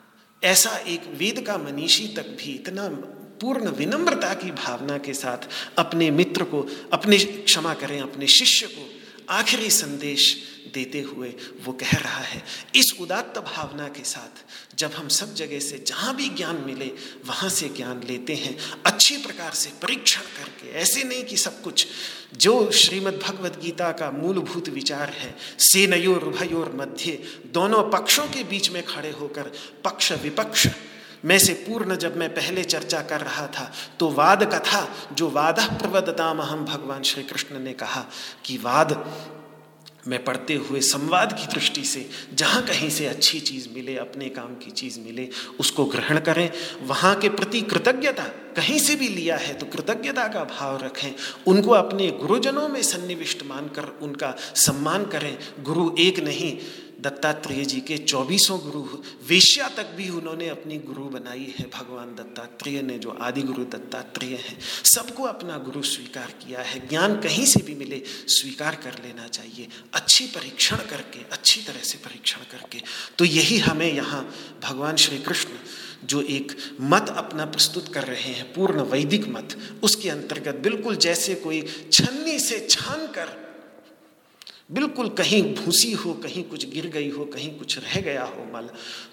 [0.43, 2.87] ऐसा एक वेद का मनीषी तक भी इतना
[3.41, 8.89] पूर्ण विनम्रता की भावना के साथ अपने मित्र को, अपने क्षमा करें, अपने शिष्य को
[9.29, 10.35] आखिरी संदेश
[10.75, 11.33] देते हुए
[11.65, 12.43] वो कह रहा है,
[12.75, 14.43] इस उदात्त भावना के साथ
[14.77, 16.91] जब हम सब जगह से जहाँ भी ज्ञान मिले,
[17.25, 21.87] वहाँ से ज्ञान लेते हैं। अच्छी प्रकार से परीक्षण करके, ऐसे नहीं कि सब कुछ।
[22.37, 27.11] जो श्रीमद् भगवद गीता का मूलभूत विचार है, सेनयोर, उभयोर मध्य,
[27.53, 29.51] दोनों पक्षों के बीच में खड़े होकर
[29.83, 30.67] पक्ष विपक्ष,
[31.25, 34.81] में से पूर्ण जब मैं पहले चर्चा कर रहा था तो वाद कथा
[35.13, 38.05] जो वाद प्रवदताम हम भगवान श्री कृष्ण ने कहा
[38.45, 38.93] कि वाद
[40.07, 44.55] में पढ़ते हुए संवाद की दृष्टि से, जहाँ कहीं से अच्छी चीज़ मिले, अपने काम
[44.55, 45.27] की चीज़ मिले,
[45.59, 46.49] उसको ग्रहण करें।
[46.81, 48.23] वहाँ के प्रति कृतज्ञता
[48.55, 51.11] कहीं से भी लिया है तो कृतज्ञता का भाव रखें।
[51.47, 56.57] उनको अपने गुरुजनों में सन्निविष्ट मानकर उनका सम्मान करें। गुरु एक नहीं
[57.05, 58.81] दत्तात्रेय जी के चौबीसों गुरु
[59.29, 64.35] वेश्या तक भी उन्होंने अपनी गुरु बनाई है, भगवान दत्तात्रेय ने, जो आदि गुरु दत्तात्रेय
[64.35, 69.27] हैं। सबको अपना गुरु स्वीकार किया है। ज्ञान कहीं से भी मिले, स्वीकार कर लेना
[69.27, 72.81] चाहिए। अच्छी परीक्षण करके, अच्छी तरह से परीक्षण करके।
[73.17, 75.49] तो यही हमें यहाँ भगवान श्री कृष्ण
[76.03, 81.35] जो एक मत अपना प्रस्तुत कर रहे हैं, पूर्ण वैदिक मत, उसके अंतर्गत बिल्कुल जैसे
[81.35, 83.44] कोई छन्नी से छान कर
[84.69, 88.69] बिल्कुल कहीं भूसी हो, कहीं कुछ गिर गई हो, कहीं कुछ रह गया हो मल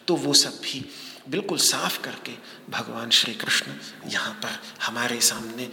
[0.08, 0.84] तो वो सब भी
[1.28, 2.32] बिल्कुल साफ़ करके
[2.70, 3.72] भगवान श्री कृष्ण
[4.10, 5.68] यहाँ पर हमारे सामने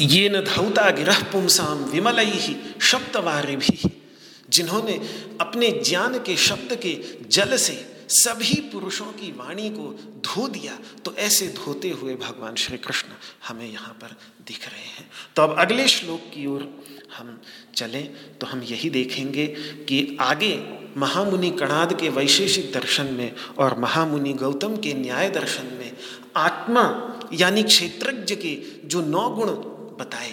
[0.00, 3.78] ये न धौता गिरह पुमसाम विमल ही शब्दवारे भी
[4.50, 4.94] जिन्होंने
[5.40, 6.94] अपने ज्ञान के शब्द के
[7.28, 7.74] जल से
[8.08, 9.86] सभी पुरुषों की वाणी को
[10.26, 13.08] धो दिया तो ऐसे धोते हुए भगवान श्री कृष्ण
[13.48, 16.62] हमें यहाँ पर दिख रहे हैं। तो अब अगले श्लोक की ओर
[17.18, 17.40] हम
[17.76, 19.46] चलें तो हम यही देखेंगे
[19.88, 20.54] कि आगे
[20.96, 25.92] महामुनि कणाद के वैशेषिक दर्शन में और महामुनि गौतम के न्याय दर्शन में
[26.36, 26.84] आत्मा
[27.32, 29.48] यानी क्षेत्रज्ञ के जो नौ गुण
[29.98, 30.30] बताए,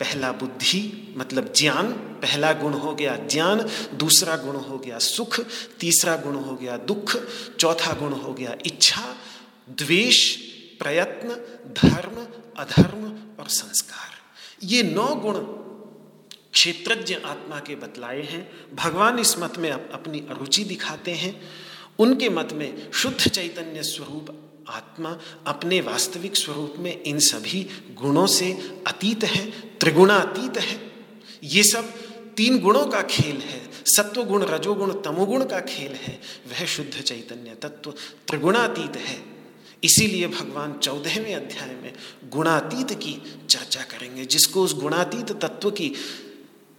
[0.00, 3.60] पहला बुद्धि मतलब ज्ञान, पहला गुण हो गया ज्ञान,
[3.94, 5.40] दूसरा गुण हो गया सुख,
[5.80, 7.16] तीसरा गुण हो गया दुख,
[7.58, 9.16] चौथा गुण हो गया इच्छा,
[9.70, 10.36] द्वेष,
[10.80, 11.28] प्रयत्न,
[11.82, 12.16] धर्म,
[12.58, 13.04] अधर्म
[13.40, 15.34] और संस्कार। ये नौ गुण
[16.52, 21.40] क्षेत्रज्ञ आत्मा के बतलाए हैं, भगवान इस मत में अपनी अरुचि दिखाते हैं।
[21.98, 28.52] उनके मत में शुद्ध चैतन्य स्वरूप आत्मा अपने वास्तविक स्वरूप में इन सभी गुणों से
[28.86, 30.92] अतीत है, त्रिगुणातीत है।
[31.44, 31.90] ये सब
[32.34, 37.90] तीन गुणों का खेल है, सत्वगुण, रजोगुण, तमोगुण का खेल है, वह शुद्ध चैतन्य तत्व
[38.28, 39.24] त्रिगुणातीत है।
[39.84, 41.92] इसीलिए भगवान चौदहवें अध्याय में
[42.24, 45.94] गुणातीत की चर्चा करेंगे, जिसको उस गुणातीत तत्व की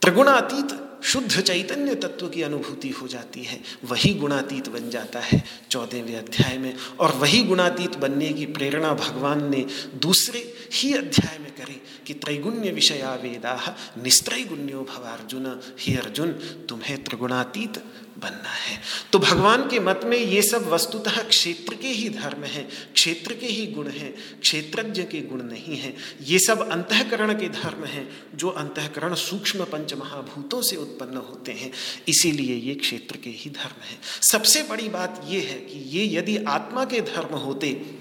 [0.01, 0.71] त्रिगुणातीत
[1.03, 6.57] शुद्ध चैतन्य तत्व की अनुभूति हो जाती है। वही गुणातीत बन जाता है चौदहवें अध्याय
[6.57, 10.39] में, और वही गुणातीत बनने की प्रेरणा भगवान ने दूसरे
[10.73, 13.55] ही अध्याय में करी कि त्रैगुण्य विषया वेदा
[14.03, 15.45] निस्त्रैगुण्यो भव अर्जुन
[15.79, 16.31] हे अर्जुन,
[16.69, 17.83] तुम्हें त्रिगुणातीत
[18.21, 18.81] बनना है।
[19.13, 23.45] तो भगवान के मत में ये सब वस्तुतः क्षेत्र के ही धर्म हैं, क्षेत्र के
[23.45, 28.49] ही गुण हैं, क्षेत्रज्ञ के गुण नहीं हैं। ये सब अंतकरण के धर्म हैं, जो
[28.49, 31.71] अंतकरण सूक्ष्म पंच महाभूतों से उत्पन्न होते हैं।
[32.07, 33.99] इसीलिए ये क्षेत्र के ही धर्म हैं।
[34.31, 38.00] सबसे बड़ी बात ये है कि ये यदि आत्मा के धर्म होते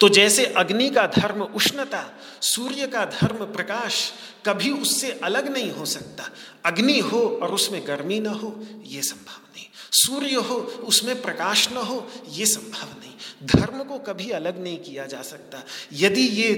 [0.00, 4.12] तो जैसे अग्नि का धर्म उष्णता, सूर्य का धर्म प्रकाश
[4.46, 6.30] कभी उससे अलग नहीं हो सकता।
[6.64, 11.76] अग्नि हो और उसमें गर्मी ना हो, ये संभव नहीं। सूर्य हो, उसमें प्रकाश न
[11.76, 13.12] हो, ये संभव नहीं।
[13.46, 15.62] धर्म को कभी अलग नहीं किया जा सकता।
[15.92, 16.52] यदि ये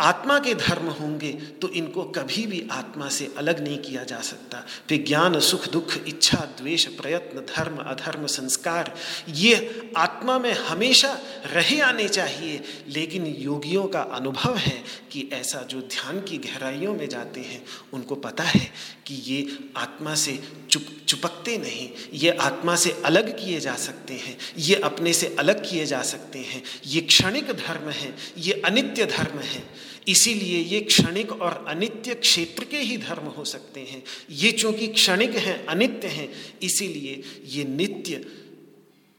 [0.00, 4.66] आत्मा के धर्म होंगे तो इनको कभी भी आत्मा से अलग नहीं किया जा सकता।
[4.90, 8.94] विज्ञान, सुख, दुख, इच्छा, द्वेष, प्रयत्न, धर्म, अधर्म, संस्कार,
[9.28, 15.80] ये आत्मा में हमेशा रहे आने चाहिए। लेकिन योगियों का अनुभव है कि ऐसा जो
[15.80, 18.70] ध्यान की गहराइयों में जाते हैं, उनको पता है
[19.06, 20.38] कि ये आत्मा से
[20.70, 25.70] चुप, चुपकते नहीं, ये आत्मा से अलग किए जा सकते हैं, ये अपने से अलग
[25.70, 31.32] किए जा सकते हैं। ये क्षणिक धर्म है, ये अनित्य धर्म है। इसीलिए ये क्षणिक
[31.32, 36.58] और अनित्य क्षेत्र के ही धर्म हो सकते हैं। ये चूँकि क्षणिक हैं, अनित्य हैं,
[36.62, 38.24] इसीलिए ये नित्य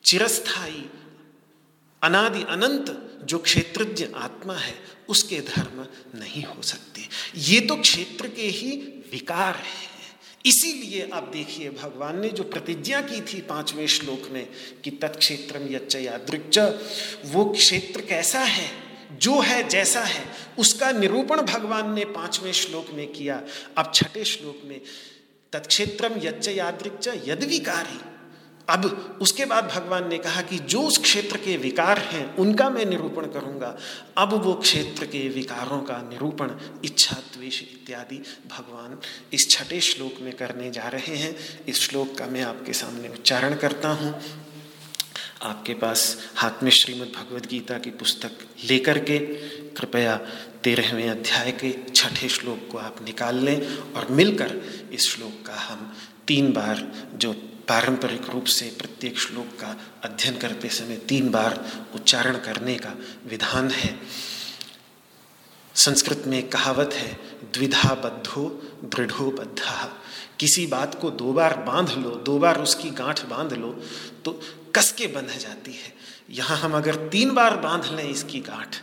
[0.05, 0.85] चिरस्थाई
[2.03, 4.75] अनादि अनंत जो क्षेत्रज्ञ आत्मा है,
[5.09, 5.85] उसके धर्म
[6.19, 7.01] नहीं हो सकते।
[7.37, 8.71] ये तो क्षेत्र के ही
[9.11, 9.89] विकार है।
[10.45, 14.47] इसीलिए आप देखिए, भगवान ने जो प्रतिज्ञा की थी पाँचवें श्लोक में
[14.83, 15.95] कि तत्क्षेत्रम यच्च
[17.25, 18.88] वो क्षेत्र कैसा है?
[19.11, 20.25] जो है जैसा है,
[20.57, 23.41] उसका निरूपण भगवान ने पाँचवें श्लोक में किया।
[23.77, 24.81] अब छठे श्लोक में
[25.51, 27.99] तत्क्षेत्रम यच्च यादृक्च यद विकारी
[28.69, 32.85] अब उसके बाद भगवान ने कहा कि जो उस क्षेत्र के विकार हैं, उनका मैं
[32.85, 33.77] निरूपण करूँगा।
[34.17, 36.51] अब वो क्षेत्र के विकारों का निरूपण,
[36.85, 38.99] इच्छा, द्वेष इत्यादि भगवान
[39.33, 43.55] इस छठे श्लोक में करने जा रहे हैं। इस श्लोक का मैं आपके सामने उच्चारण
[43.55, 44.21] करता हूँ।
[45.41, 48.31] आपके पास हाथ में श्रीमद् भगवद गीता की पुस्तक
[48.69, 49.19] लेकर के,
[49.77, 50.15] कृपया
[50.63, 54.55] तेरहवें अध्याय के छठे श्लोक को आप निकाल लें और मिलकर
[54.93, 55.95] इस श्लोक का हम
[56.27, 57.33] तीन बार, जो
[57.67, 62.95] पारंपरिक रूप से प्रत्येक श्लोक का अध्ययन करते समय तीन बार उच्चारण करने का
[63.27, 63.99] विधान है।
[65.79, 67.11] संस्कृत में कहावत है,
[67.53, 68.47] द्विधा बद्धो,
[68.85, 69.85] दृढ़ो बद्धा।
[70.39, 73.71] किसी बात को दो बार बाँध लो, दो बार उसकी गांठ बाँध लो
[74.25, 74.39] तो
[74.75, 75.93] कस के बंध जाती है।
[76.29, 78.75] यहाँ हम अगर तीन बार बाँध लें इसकी गांठ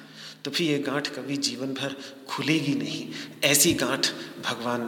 [0.45, 1.97] तो फिर ये गांठ कभी जीवन भर
[2.29, 3.07] खुलेगी नहीं।
[3.45, 4.07] ऐसी गांठ
[4.45, 4.85] भगवान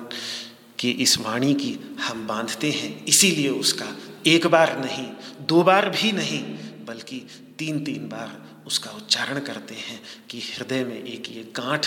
[0.79, 3.87] की इस वाणी की हम बांधते हैं, इसीलिए उसका
[4.27, 5.07] एक बार नहीं,
[5.47, 6.43] दो बार भी नहीं,
[6.87, 7.27] बल्कि
[7.59, 10.01] तीन तीन बार उसका उच्चारण करते हैं
[10.31, 11.87] कि हृदय में एक ये गांठ,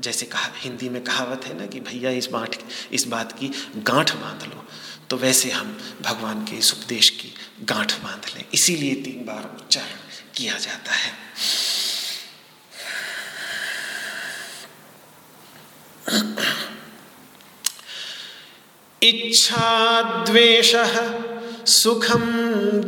[0.00, 2.56] जैसे कहा, हिंदी में कहावत है ना कि भैया इस बात
[2.92, 4.64] इस बात की गांठ बाँध लो।
[5.10, 9.98] तो वैसे हम भगवान के इस उपदेश की गांठ बाँध लें। इसीलिए तीन बार उच्चारण
[10.36, 11.12] किया जाता है।
[19.02, 20.72] इच्छा द्वेष
[21.66, 22.30] सुखम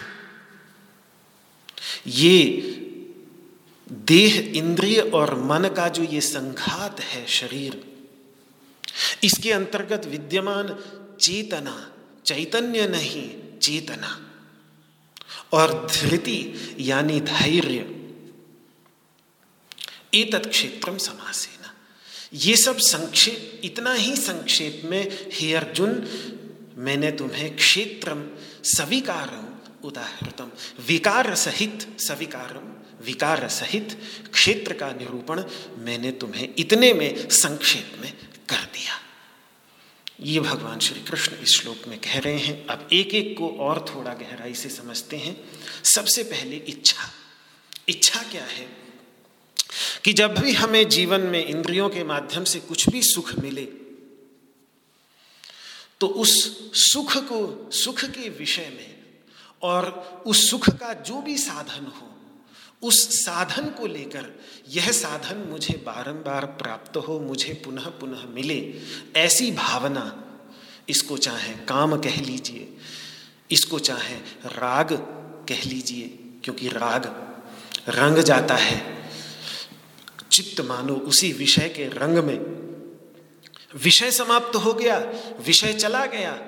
[2.07, 2.71] ये
[3.95, 7.85] देह, इंद्रिय और मन का जो ये संघात है शरीर,
[9.25, 10.77] इसके अंतर्गत विद्यमान
[11.21, 11.93] चेतना,
[12.27, 14.21] चैतन्य नहीं, चेतना।
[15.53, 17.91] और धृति, यानी धैर्य,
[20.15, 21.75] एतत् क्षेत्रम समासेना।
[22.35, 25.91] ये सब संक्षेप, इतना ही संक्षेप में, हे अर्जुन,
[26.77, 28.29] मैंने तुम्हें क्षेत्रम
[28.65, 29.55] सविकारम
[29.89, 30.51] उदाहृतम
[30.89, 32.74] विकार सहित सविकारम
[33.05, 34.01] विकार सहित
[34.33, 35.45] क्षेत्र का निरूपण
[35.79, 38.13] मैंने तुम्हें इतने में संक्षेप में
[38.49, 39.01] कर दिया।
[40.21, 43.87] ये भगवान श्री कृष्ण इस श्लोक में कह रहे हैं। अब एक एक को और
[43.95, 45.45] थोड़ा गहराई से समझते हैं।
[45.85, 47.11] सबसे पहले इच्छा।
[47.89, 48.85] इच्छा क्या है?
[50.05, 53.65] कि जब भी हमें जीवन में इंद्रियों के माध्यम से कुछ भी सुख मिले
[56.01, 56.61] तो उस
[56.93, 58.95] सुख को, सुख के विषय में
[59.63, 59.89] और
[60.27, 62.14] उस सुख का जो भी साधन हो
[62.85, 68.75] उस साधन को लेकर, यह साधन मुझे बारंबार प्राप्त हो, मुझे पुनः पुनः मिले,
[69.17, 70.25] ऐसी भावना,
[70.89, 72.77] इसको चाहे काम कह लीजिए,
[73.51, 74.15] इसको चाहे
[74.47, 74.93] राग
[75.49, 76.09] कह लीजिए,
[76.45, 77.07] क्योंकि राग
[77.89, 78.95] रंग जाता है।
[80.33, 82.39] चित्त मानो उसी विषय के रंग में।
[83.77, 84.99] विषय समाप्त हो गया,
[85.47, 86.39] विषय चला गया,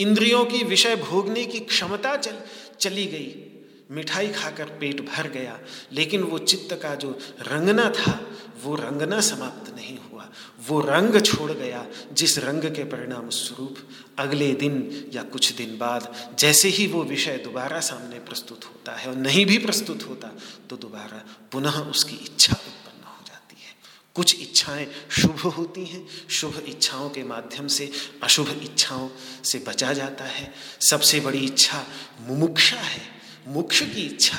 [0.00, 2.36] इंद्रियों की विषय भोगने की क्षमता चल,
[2.80, 3.43] चली गई।
[3.90, 5.58] मिठाई खाकर पेट भर गया,
[5.92, 7.10] लेकिन वो चित्त का जो
[7.42, 8.20] रंगना था,
[8.62, 10.28] वो रंगना समाप्त नहीं हुआ।
[10.68, 13.76] वो रंग छोड़ गया, जिस रंग के परिणाम स्वरूप
[14.18, 19.08] अगले दिन या कुछ दिन बाद जैसे ही वो विषय दोबारा सामने प्रस्तुत होता है
[19.08, 20.32] और नहीं भी प्रस्तुत होता
[20.70, 23.74] तो दोबारा पुनः उसकी इच्छा उत्पन्न हो जाती है।
[24.14, 27.90] कुछ इच्छाएँ शुभ होती हैं, शुभ इच्छाओं के माध्यम से
[28.22, 29.08] अशुभ इच्छाओं
[29.44, 31.86] से बचा जाता है। सबसे बड़ी इच्छा
[32.20, 33.13] मुमुक्षा है।
[33.48, 34.38] मोक्ष की इच्छा,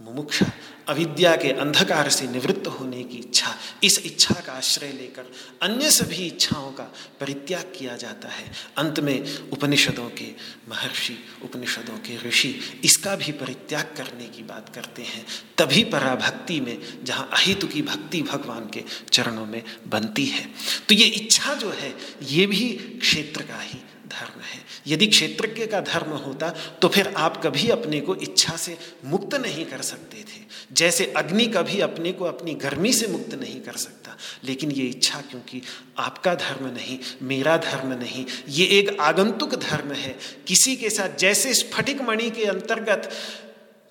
[0.00, 0.46] मुमुक्षा
[0.88, 5.30] अविद्या के अंधकार से निवृत्त होने की इच्छा, इस इच्छा का आश्रय लेकर
[5.62, 6.84] अन्य सभी इच्छाओं का
[7.20, 8.44] परित्याग किया जाता है।
[8.78, 10.30] अंत में उपनिषदों के
[10.68, 15.26] महर्षि, उपनिषदों के ऋषि इसका भी परित्याग करने की बात करते हैं।
[15.58, 20.48] तभी पराभक्ति में, जहाँ अहितु की भक्ति भगवान के चरणों में बनती है।
[20.88, 22.68] तो ये इच्छा जो है, ये भी
[23.00, 23.78] क्षेत्र का ही
[24.08, 26.48] धर्म है। यदि क्षेत्रज्ञ का धर्म होता
[26.82, 30.40] तो फिर आप कभी अपने को इच्छा से मुक्त नहीं कर सकते थे।
[30.72, 35.20] जैसे अग्नि कभी अपने को अपनी गर्मी से मुक्त नहीं कर सकता। लेकिन ये इच्छा,
[35.20, 35.62] क्योंकि
[35.98, 41.54] आपका धर्म नहीं, मेरा धर्म नहीं, ये एक आगंतुक धर्म है। किसी के साथ, जैसे
[41.54, 43.10] स्फटिक मणि के अंतर्गत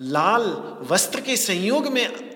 [0.02, 0.42] लाल
[0.90, 2.27] वस्त्र के संयोग में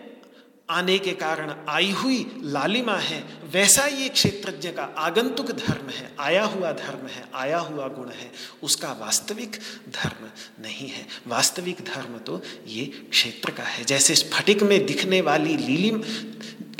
[0.72, 6.44] आने के कारण आई हुई लालिमा है, वैसा ये क्षेत्रज्ञ का आगंतुक धर्म है, आया
[6.44, 8.30] हुआ धर्म है, आया हुआ गुण है,
[8.62, 9.58] उसका वास्तविक
[9.92, 10.26] धर्म
[10.62, 16.02] नहीं है। वास्तविक धर्म तो ये क्षेत्र का है। जैसे स्फटिक में दिखने वाली लीलिम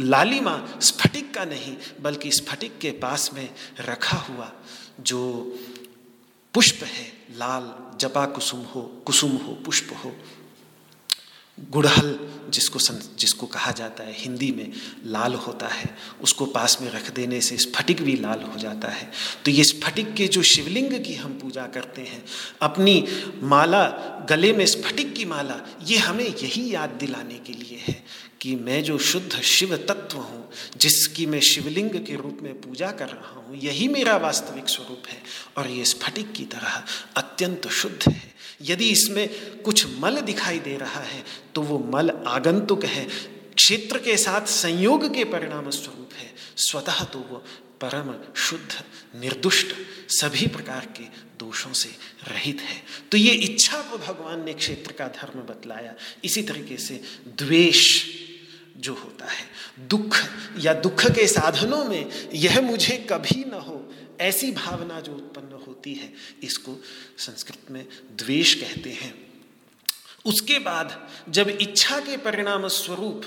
[0.01, 3.49] लालिमा स्फटिक का नहीं, बल्कि स्फटिक के पास में
[3.81, 4.51] रखा हुआ
[5.01, 5.21] जो
[6.55, 10.13] पुष्प है, लाल जपा कुसुम हो कुसुम हो, पुष्प हो
[11.59, 12.19] गुड़हल
[12.51, 14.73] जिसको सं, जिसको कहा जाता है हिंदी में
[15.07, 15.89] लाल होता है
[16.23, 19.11] उसको पास में रख देने से स्फटिक भी लाल हो जाता है।
[19.45, 22.23] तो ये स्फटिक के जो शिवलिंग की हम पूजा करते हैं
[22.63, 23.05] अपनी
[23.43, 23.85] माला
[24.31, 28.03] गले में स्फटिक की माला ये हमें यही याद दिलाने के लिए है
[28.41, 33.09] कि मैं जो शुद्ध शिव तत्व हूँ जिसकी मैं शिवलिंग के रूप में पूजा कर
[33.09, 35.23] रहा हूँ यही मेरा वास्तविक स्वरूप है
[35.57, 36.83] और ये स्फटिक की तरह
[37.17, 39.29] अत्यंत शुद्ध है। यदि इसमें
[39.63, 41.23] कुछ मल दिखाई दे रहा है
[41.55, 43.05] तो वो मल आगंतुक है।
[43.55, 47.43] क्षेत्र के साथ संयोग के परिणाम स्वरूप है। स्वतः तो वो
[47.81, 49.75] परम शुद्ध, निर्दुष्ट
[50.11, 51.05] सभी प्रकार के
[51.39, 51.89] दोषों से
[52.29, 55.95] रहित है। तो ये इच्छा को भगवान ने क्षेत्र का धर्म बतलाया।
[56.25, 57.83] इसी तरीके से द्वेष
[58.79, 59.45] जो होता है,
[59.89, 60.17] दुख
[60.61, 65.95] या दुख के साधनों में यह मुझे कभी न हो, ऐसी भावना जो उत्पन्न होती
[65.95, 66.81] है, इसको
[67.23, 69.15] संस्कृत में द्वेष कहते हैं।
[70.25, 73.23] उसके बाद जब इच्छा के परिणाम स्वरूप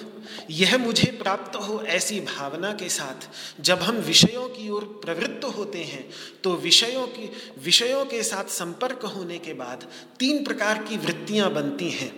[0.50, 3.28] यह मुझे प्राप्त हो ऐसी भावना के साथ
[3.62, 6.04] जब हम विषयों की ओर प्रवृत्त होते हैं
[6.44, 7.32] तो विषयों की,
[7.64, 9.88] विषयों के साथ संपर्क होने के बाद
[10.20, 12.10] तीन प्रकार की वृत्तियाँ बनती हैं।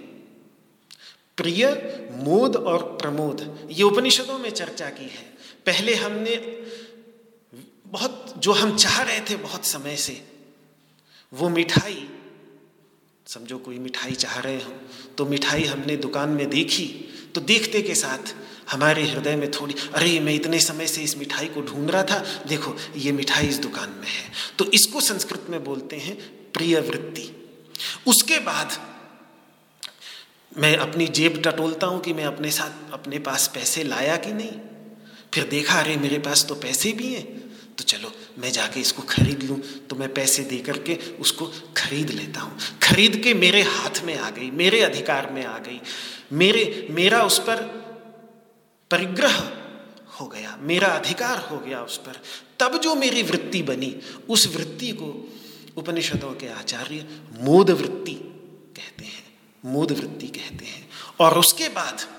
[1.37, 1.65] प्रिय,
[2.17, 5.25] मोद और प्रमोद, ये उपनिषदों में चर्चा की है।
[5.65, 6.35] पहले हमने
[7.85, 10.13] बहुत, जो हम चाह रहे थे बहुत समय से
[11.33, 12.07] वो मिठाई,
[13.27, 14.71] समझो कोई मिठाई चाह रहे हो
[15.17, 16.85] तो मिठाई हमने दुकान में देखी
[17.35, 18.33] तो देखते के साथ
[18.71, 22.19] हमारे हृदय में थोड़ी, अरे मैं इतने समय से इस मिठाई को ढूंढ रहा था,
[22.47, 26.15] देखो ये मिठाई इस दुकान में है। तो इसको संस्कृत में बोलते हैं
[26.53, 27.29] प्रिय वृत्ति
[28.07, 28.77] उसके बाद
[30.51, 34.51] मैं अपनी जेब टटोलता हूँ कि मैं अपने साथ, अपने पास पैसे लाया कि नहीं?
[35.33, 37.46] फिर देखा, अरे मेरे पास तो पैसे भी हैं
[37.77, 41.45] तो चलो, मैं जाके इसको खरीद लूँ। तो मैं पैसे दे करके उसको
[41.77, 45.81] खरीद लेता हूँ। खरीद के मेरे हाथ में आ गई, मेरे अधिकार में आ गई।
[46.33, 47.55] मेरे, मेरा उस पर
[48.91, 49.51] परिग्रह
[50.19, 52.21] हो गया, मेरा अधिकार हो गया उस पर।
[52.59, 53.95] तब जो मेरी वृत्ति बनी,
[54.29, 55.33] उस वृत्ति को
[55.77, 57.05] उपनिषदों के आचार्य
[57.39, 58.13] मोद वृत्ति
[58.75, 59.23] कहते हैं
[59.65, 62.16] मोद वृत्ति कहते हैं। और उसके बाद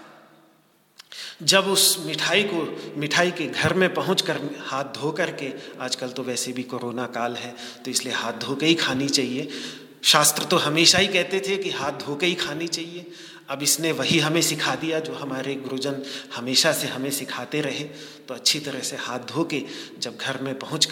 [1.40, 6.22] जब उस मिठाई को, मिठाई के घर में पहुँच कर हाथ धो करके, आजकल तो
[6.22, 9.48] वैसे भी कोरोना काल है तो इसलिए हाथ धो के ही खानी चाहिए।
[10.02, 13.06] शास्त्र तो हमेशा ही कहते थे कि हाथ धो के ही खानी चाहिए।
[13.48, 16.02] अब इसने वही हमें सिखा दिया जो हमारे गुरुजन
[16.34, 17.84] हमेशा से हमें सिखाते रहे।
[18.28, 19.62] तो अच्छी तरह से हाथ धो के
[19.98, 20.84] जब घर में पहुँच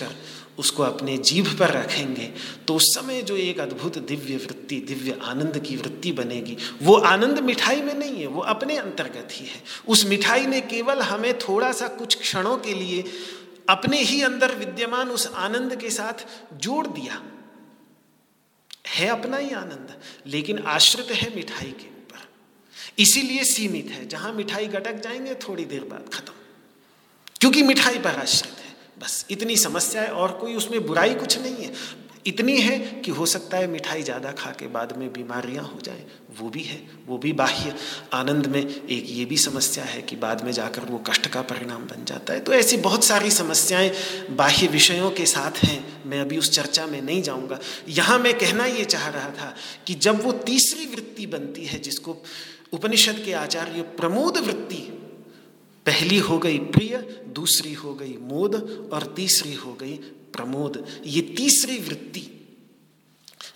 [0.59, 2.33] उसको अपने जीभ पर रखेंगे
[2.69, 7.39] तो उस समय जो एक अद्भुत दिव्य वृत्ति, दिव्य आनंद की वृत्ति बनेगी। वो आनंद
[7.39, 11.73] मिठाई में नहीं है, वो अपने अंतर्गत ही है। उस मिठाई ने केवल हमें थोड़ा
[11.73, 13.05] सा कुछ क्षणों के लिए
[13.69, 16.27] अपने ही अंदर विद्यमान उस आनंद के साथ
[16.57, 17.23] जोड़ दिया।
[18.87, 22.29] है अपना ही आनंद, लेकिन आश्रित है मिठाई के ऊपर।
[22.99, 26.33] इसीलिए सीमित है। जहाँ मिठाई गटक जाएँगे, थोड़ी देर बाद खत्म।
[27.41, 28.66] क्योंकि मिठाई पर आश्रित है।
[28.99, 31.72] बस इतनी समस्या है और कोई उसमें बुराई कुछ नहीं है।
[32.26, 36.05] इतनी है कि हो सकता है मिठाई ज़्यादा खा के बाद में बीमारियाँ हो जाएँ।
[36.40, 37.74] वो भी है, वो भी बाह्य।
[38.12, 41.82] आनंद में एक ये भी समस्या है कि बाद में जाकर वो कष्ट का परिणाम
[41.82, 43.92] बन जाता है। तो ऐसी बहुत सारी समस्याएँ
[44.30, 48.66] बाह्य विषयों के साथ हैं। मैं अभी उस चर्चा में नहीं जाऊँगा। यहाँ मैं कहना
[48.66, 49.55] ये चाह रहा था
[49.86, 52.22] कि जब वो तीसरी वृत्ति बनती है, जिसको
[52.72, 54.86] उपनिषद के आचार्य प्रमोद वृत्ति
[55.87, 56.97] पहली हो गई प्रिय,
[57.34, 58.55] दूसरी हो गई मोद
[58.93, 59.95] और तीसरी हो गई
[60.32, 62.22] प्रमोद। ये तीसरी वृत्ति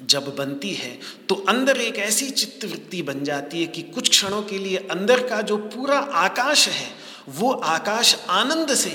[0.02, 4.42] जब बनती है तो अंदर एक ऐसी चित्त वृत्ति बन जाती है कि कुछ क्षणों
[4.42, 6.88] के लिए अंदर का जो पूरा आकाश है,
[7.28, 8.90] वो आकाश आनंद से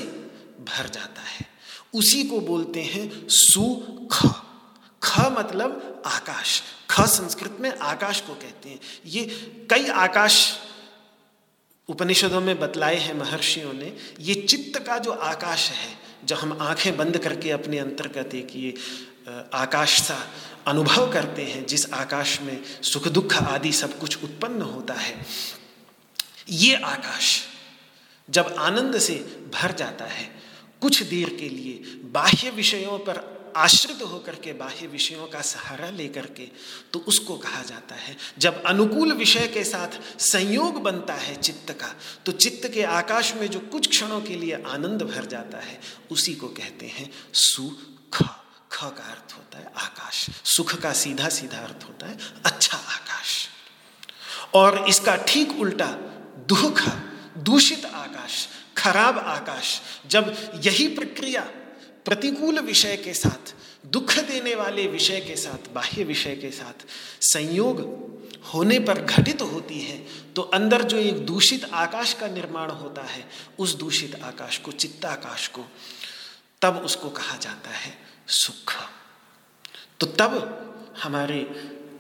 [0.66, 1.46] भर जाता है।
[1.94, 4.26] उसी को बोलते हैं सुख
[5.02, 9.26] ख मतलब आकाश। ख संस्कृत में आकाश को कहते हैं। ये
[9.72, 10.38] कई आकाश
[11.90, 15.94] उपनिषदों में बतलाए हैं महर्षियों ने, ये चित्त का जो आकाश है
[16.26, 18.74] जो हम आँखें बंद करके अपने अंतर्गत एक ये
[19.54, 20.18] आकाश सा
[20.68, 25.16] अनुभव करते हैं, जिस आकाश में सुख दुख आदि सब कुछ उत्पन्न होता है,
[26.50, 27.42] ये आकाश
[28.30, 29.16] जब आनंद से
[29.54, 30.30] भर जाता है,
[30.82, 33.24] कुछ देर के लिए बाह्य विषयों पर
[33.56, 36.48] आश्रित होकर के बाह्य विषयों का सहारा लेकर के
[36.94, 41.94] तो उसको कहा जाता है। जब अनुकूल विषय के साथ संयोग बनता है चित्त का
[42.26, 45.80] तो चित्त के आकाश में जो कुछ क्षणों के लिए आनंद भर जाता है,
[46.12, 48.22] उसी को कहते हैं सुख।
[48.72, 53.48] ख का अर्थ होता है आकाश। सुख का सीधा सीधा अर्थ होता है अच्छा आकाश।
[54.54, 55.88] और इसका ठीक उल्टा
[56.50, 56.82] दुख,
[57.38, 58.48] दूषित आकाश,
[58.78, 60.36] खराब आकाश, जब
[60.66, 61.48] यही प्रक्रिया
[62.06, 63.54] प्रतिकूल विषय के साथ,
[63.86, 66.86] दुख देने वाले विषय के साथ, बाह्य विषय के साथ
[67.22, 67.82] संयोग
[68.54, 69.98] होने पर घटित होती है
[70.34, 73.24] तो अंदर जो एक दूषित आकाश का निर्माण होता है,
[73.60, 75.66] उस दूषित आकाश को, चित्ताकाश को,
[76.62, 77.98] तब उसको कहा जाता है
[78.28, 78.74] सुख।
[80.00, 80.34] तो तब
[81.04, 81.40] हमारे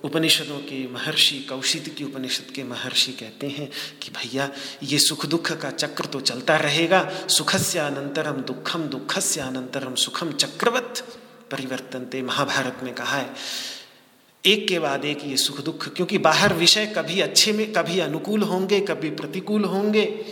[0.06, 4.52] उपनिषदों के महर्षि कौशित की उपनिषद के महर्षि कहते हैं कि भैया,
[4.84, 10.32] ये सुख दुख का चक्र तो चलता रहेगा। सुख सुखस्य अनंतरम दुखम दुखस्य अनंतरम सुखम
[10.32, 13.30] चक्रवत परिवर्तन परिवर्तनते। महाभारत में कहा है,
[14.46, 18.42] एक के बाद एक ये सुख दुख, क्योंकि बाहर विषय कभी अच्छे में, कभी अनुकूल
[18.42, 20.26] होंगे, कभी प्रतिकूल होंगे।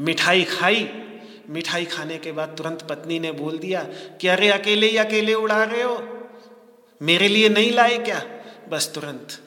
[0.00, 0.88] मिठाई खाई,
[1.50, 3.82] मिठाई खाने के बाद तुरंत पत्नी ने बोल दिया
[4.20, 6.20] कि अरे अकेले ही अकेले उड़ा रहे हो?
[7.02, 8.33] मेरे लिए नहीं लाए क्या?
[8.68, 9.38] बस तुरंत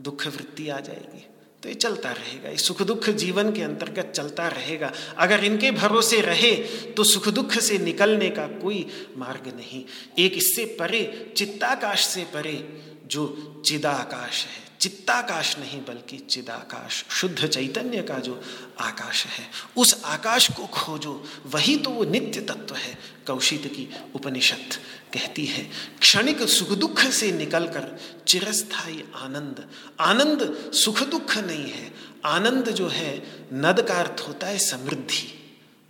[0.00, 1.26] दुख वृत्ति आ जाएगी।
[1.62, 6.20] तो ये चलता रहेगा। ये सुख दुख जीवन के अंतर्गत चलता रहेगा। अगर इनके भरोसे
[6.20, 6.54] रहे
[6.92, 9.84] तो सुख दुख से निकलने का कोई मार्ग नहीं।
[10.18, 18.02] एक इससे परे, चित्ताकाश से परे, जो चिदाकाश है। चित्ताकाश नहीं, बल्कि चिदाकाश। शुद्ध चैतन्य
[18.02, 18.42] का जो
[18.78, 19.46] आकाश है,
[19.76, 24.74] उस आकाश को खोजो। वही तो वो नित्य तत्व है। कौशित की उपनिषद
[25.14, 25.70] कहती है,
[26.00, 27.98] क्षणिक सुख दुख से निकलकर
[28.28, 29.68] चिरस्थाई आनंद।
[30.00, 31.94] आनंद सुख दुख नहीं है।
[32.24, 33.16] आनंद जो है,
[33.52, 35.40] नद का अर्थ होता है समृद्धि।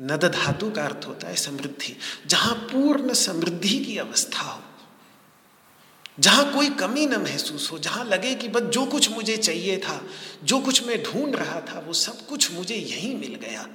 [0.02, 4.62] नद धातु का अर्थ होता है समृद्धि। जहाँ पूर्ण समृद्धि की अवस्था हो,
[6.20, 10.04] जहाँ कोई कमी न महसूस हो, जहाँ लगे कि बस जो कुछ मुझे चाहिए था,
[10.44, 13.66] जो कुछ मैं ढूंढ रहा था, वो सब कुछ मुझे यहीं मिल गया।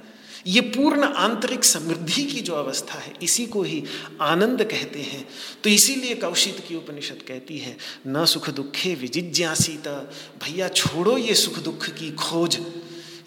[0.46, 3.82] ये पूर्ण आंतरिक समृद्धि की जो अवस्था है, इसी को ही
[4.20, 5.26] आनंद कहते हैं।
[5.64, 7.76] तो इसीलिए कौशित की उपनिषद कहती है,
[8.06, 9.96] न सुख दुखे विजिज्ञासीता,
[10.44, 12.58] भैया छोड़ो ये सुख दुख की खोज।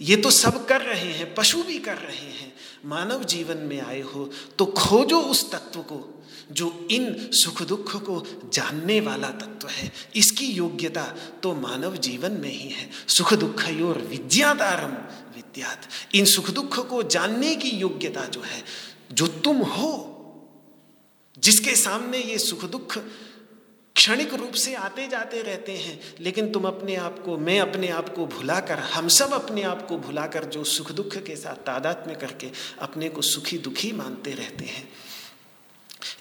[0.01, 2.53] ये तो सब कर रहे हैं, पशु भी कर रहे हैं।
[2.85, 6.12] मानव जीवन में आए हो तो खोजो उस तत्व को।
[6.53, 8.23] जो इन सुख दुख को
[8.53, 11.03] जानने वाला तत्व है, इसकी योग्यता
[11.43, 14.93] तो मानव जीवन में ही है। सुख दुख और विद्यादारम
[15.35, 15.81] विद्यात।
[16.15, 18.63] इन सुख दुख को जानने की योग्यता जो है,
[19.11, 20.09] जो तुम हो,
[21.39, 22.97] जिसके सामने ये सुख दुख
[23.95, 28.15] क्षणिक रूप से आते जाते रहते हैं, लेकिन तुम अपने आप को, मैं अपने आप
[28.15, 32.17] को भुलाकर, हम सब अपने आप को भुलाकर जो सुख दुख के साथ तादाद में
[32.17, 32.49] करके
[32.79, 34.89] अपने को सुखी दुखी मानते रहते हैं।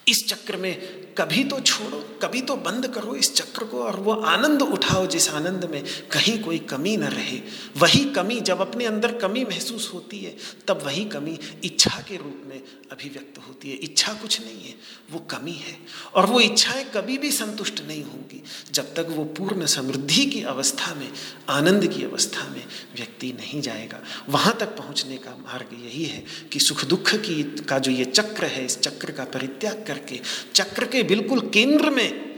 [0.09, 0.75] इस चक्र में
[1.19, 5.29] कभी तो छोड़ो, कभी तो बंद करो इस चक्र को और वो आनंद उठाओ जिस
[5.29, 7.41] आनंद में कहीं कोई कमी न रहे।
[7.77, 10.37] वही कमी जब अपने अंदर कमी महसूस होती है,
[10.69, 12.61] तब वही कमी इच्छा के रूप में
[12.93, 14.75] अभिव्यक्त होती है। इच्छा कुछ नहीं है,
[15.13, 15.77] वो कमी है
[16.15, 20.95] और वो इच्छाएँ कभी भी संतुष्ट नहीं होंगी। जब तक वो पूर्ण समृद्धि की अवस्था
[20.95, 21.09] में,
[21.49, 22.65] आनंद की अवस्था में
[22.97, 27.79] व्यक्ति नहीं जाएगा। वहाँ तक पहुँचने का मार्ग यही है कि सुख दुख की का
[27.79, 30.21] जो ये चक्र है, इस चक्र का परित्याग करके,
[30.55, 32.33] चक्र के बिल्कुल केंद्र में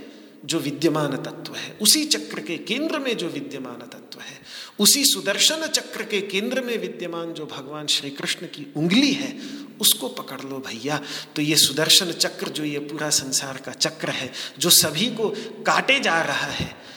[0.44, 4.40] जो विद्यमान तत्व है, उसी चक्र के केंद्र में जो विद्यमान तत्व है,
[4.78, 9.38] उसी सुदर्शन चक्र के केंद्र में विद्यमान जो भगवान श्री कृष्ण की उंगली है,
[9.80, 11.00] उसको पकड़ लो भैया।
[11.36, 15.28] तो ये सुदर्शन चक्र, जो ये पूरा संसार का चक्र है, जो सभी को
[15.66, 16.93] काटे जा रहा है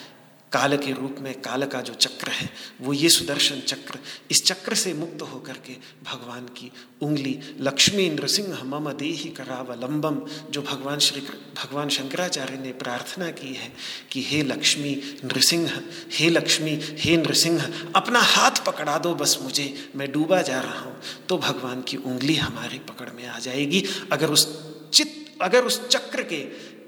[0.52, 2.50] काल के रूप में काल का जो चक्र है,
[2.82, 4.00] वो ये सुदर्शन चक्र,
[4.32, 5.74] इस चक्र से मुक्त होकर के
[6.04, 6.72] भगवान की
[7.02, 10.20] उंगली लक्ष्मी नृसिंह मम देही करावलंबम,
[10.52, 11.22] जो भगवान श्री
[11.58, 13.72] भगवान शंकराचार्य ने प्रार्थना की है
[14.12, 14.96] कि हे लक्ष्मी
[15.26, 15.70] नृसिंह,
[16.12, 21.00] हे लक्ष्मी, हे नृसिंह, अपना हाथ पकड़ा दो, बस मुझे, मैं डूबा जा रहा हूँ
[21.30, 24.48] तो भगवान की उंगली हमारी पकड़ में आ जाएगी। अगर उस
[24.94, 26.38] चित्त अगर उस चक्र के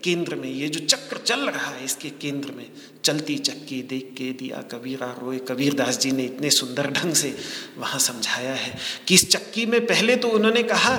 [0.03, 2.65] केंद्र में, ये जो चक्र चल रहा है इसके केंद्र में,
[3.03, 7.35] चलती चक्की देख के दिया कबीरा रोए। कबीरदास जी ने इतने सुंदर ढंग से
[7.77, 8.77] वहाँ समझाया है
[9.07, 10.97] कि इस चक्की में पहले तो उन्होंने कहा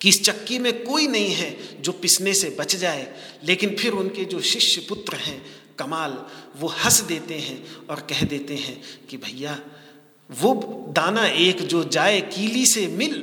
[0.00, 3.06] कि इस चक्की में कोई नहीं है जो पिसने से बच जाए,
[3.44, 5.42] लेकिन फिर उनके जो शिष्य पुत्र हैं,
[5.78, 6.18] कमाल,
[6.56, 8.80] वो हंस देते हैं और कह देते हैं
[9.10, 9.58] कि भैया,
[10.30, 10.54] वो
[10.96, 13.22] दाना एक जो जाए, कीली से मिल,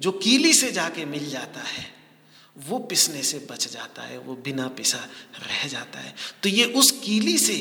[0.00, 1.99] जो कीली से जाके मिल जाता है।
[2.68, 4.98] वो पिसने से बच जाता है, वो बिना पिसा
[5.38, 7.56] रह जाता है। तो ये उस कीली से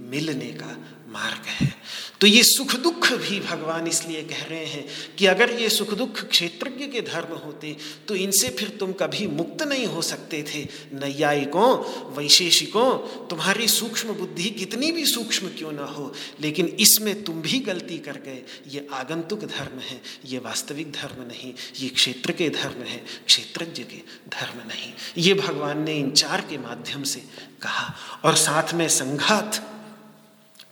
[0.00, 0.76] मिलने का
[1.08, 1.74] मार्ग है।
[2.20, 4.84] तो ये सुख दुख भी भगवान इसलिए कह रहे हैं
[5.18, 7.76] कि अगर ये सुख दुख क्षेत्रज्ञ के धर्म होते
[8.08, 10.62] तो इनसे फिर तुम कभी मुक्त नहीं हो सकते थे।
[10.94, 11.68] नैयायिकों,
[12.16, 12.96] वैशेषिकों,
[13.26, 18.18] तुम्हारी सूक्ष्म बुद्धि कितनी भी सूक्ष्म क्यों ना हो, लेकिन इसमें तुम भी गलती कर
[18.18, 23.82] गए। ये आगंतुक धर्म है, ये वास्तविक धर्म नहीं, ये क्षेत्र के धर्म है, क्षेत्रज्ञ
[23.82, 27.20] के धर्म नहीं। ये भगवान ने इन चार के माध्यम से
[27.62, 27.94] कहा,
[28.24, 29.62] और साथ में संघात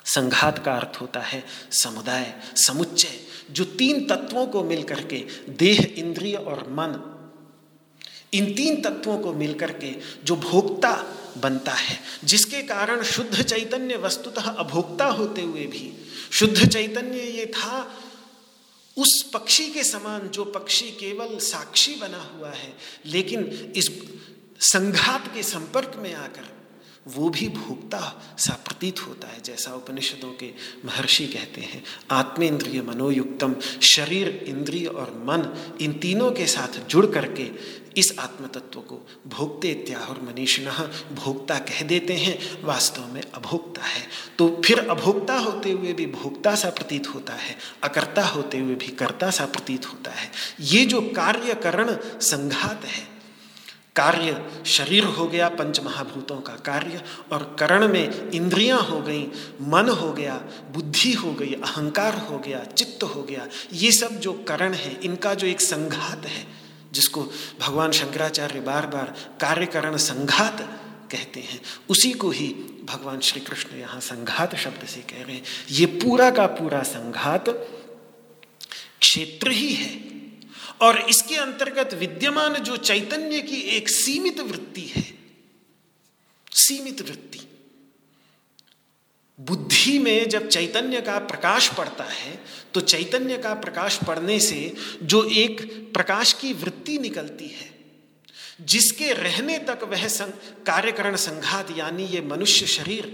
[0.05, 6.35] संघात का अर्थ होता है समुदाय, समुच्चय, जो तीन तत्वों को मिलकर के देह, इंद्रिय
[6.35, 7.09] और मन,
[8.33, 9.95] इन तीन तत्वों को मिलकर के
[10.25, 11.07] जो भोक्ता
[11.39, 15.93] बनता है, जिसके कारण शुद्ध चैतन्य वस्तुतः अभोक्ता होते हुए भी,
[16.33, 17.99] शुद्ध चैतन्य ये था,
[18.99, 22.75] उस पक्षी के समान जो पक्षी केवल साक्षी बना हुआ है,
[23.07, 23.91] लेकिन इस
[24.61, 26.62] संघात के संपर्क में आकर
[27.07, 28.01] वो भी भोक्ता
[28.39, 30.51] सा प्रतीत होता है, जैसा उपनिषदों के
[30.85, 37.51] महर्षि कहते हैं। आत्मेंद्रिय मनोयुक्तम, शरीर, इंद्रिय और मन इन तीनों के साथ जुड़ करके
[37.97, 40.71] इस आत्मतत्व को भोगते इत्याहुर मनीषिण
[41.15, 44.07] भोक्ता कह देते हैं, वास्तव में अभोक्ता है।
[44.39, 48.89] तो फिर अभोक्ता होते हुए भी भोक्ता सा प्रतीत होता है, अकर्ता होते हुए भी
[48.89, 50.31] कर्ता सा प्रतीत होता है।
[50.61, 53.12] ये जो कार्यकरण संघात है
[53.97, 59.23] कार्य शरीर हो गया पंच महाभूतों का कार्य, और करण में इंद्रियाँ हो गई,
[59.61, 60.35] मन हो गया,
[60.75, 65.35] बुद्धि हो गई, अहंकार हो गया, चित्त हो गया, ये सब जो करण है, इनका
[65.35, 66.47] जो एक संघात है,
[66.93, 67.23] जिसको
[67.61, 70.61] भगवान शंकराचार्य बार बार कार्यकरण संघात
[71.13, 72.49] कहते हैं, उसी को ही
[72.85, 77.49] भगवान श्री कृष्ण यहाँ संघात शब्द से कह रहे हैं। ये पूरा का पूरा संघात
[79.01, 80.12] क्षेत्र ही है।
[80.83, 85.05] और इसके अंतर्गत विद्यमान जो चैतन्य की एक सीमित वृत्ति है,
[86.53, 87.41] सीमित वृत्ति।
[89.39, 92.39] बुद्धि में जब चैतन्य का प्रकाश पड़ता है
[92.75, 95.63] तो चैतन्य का प्रकाश पड़ने से जो एक
[95.95, 97.71] प्रकाश की वृत्ति निकलती है,
[98.63, 100.07] जिसके रहने तक वह
[100.67, 103.11] कार्यकरण संघात, यानी ये मनुष्य शरीर,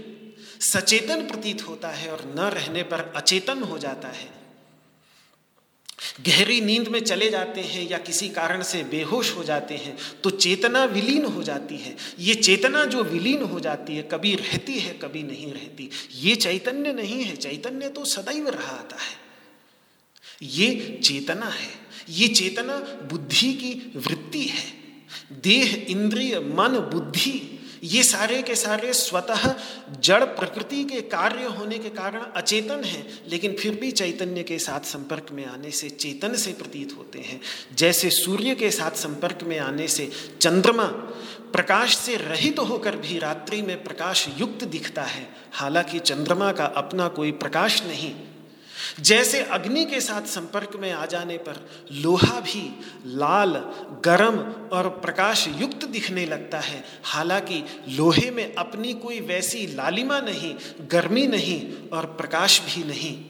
[0.63, 4.38] सचेतन प्रतीत होता है और न रहने पर अचेतन हो जाता है।
[6.25, 10.29] गहरी नींद में चले जाते हैं या किसी कारण से बेहोश हो जाते हैं तो
[10.29, 14.93] चेतना विलीन हो जाती है। ये चेतना जो विलीन हो जाती है, कभी रहती है,
[14.93, 19.17] कभी नहीं रहती। ये चैतन्य नहीं है, चैतन्य तो सदैव रहा आता है।
[20.41, 21.69] ये चेतना है,
[22.09, 22.77] ये चेतना
[23.09, 24.67] बुद्धि की वृत्ति है।
[25.41, 29.55] देह, इंद्रिय, मन, बुद्धि ये सारे के सारे स्वतः
[29.99, 34.79] जड़ प्रकृति के कार्य होने के कारण अचेतन हैं, लेकिन फिर भी चैतन्य के साथ
[34.79, 37.41] संपर्क में आने से चेतन से प्रतीत होते हैं।
[37.75, 40.11] जैसे सूर्य के साथ संपर्क में आने से
[40.41, 40.85] चंद्रमा
[41.53, 46.65] प्रकाश से रहित तो होकर भी रात्रि में प्रकाश युक्त दिखता है। हालाँकि चंद्रमा का
[46.65, 48.13] अपना कोई प्रकाश नहीं
[48.99, 53.51] जैसे अग्नि के साथ संपर्क में आ जाने पर लोहा भी लाल,
[54.05, 54.37] गरम
[54.77, 61.27] और प्रकाश युक्त दिखने लगता है। हालाँकि लोहे में अपनी कोई वैसी लालिमा नहीं, गर्मी
[61.27, 63.25] नहीं और प्रकाश भी नहीं।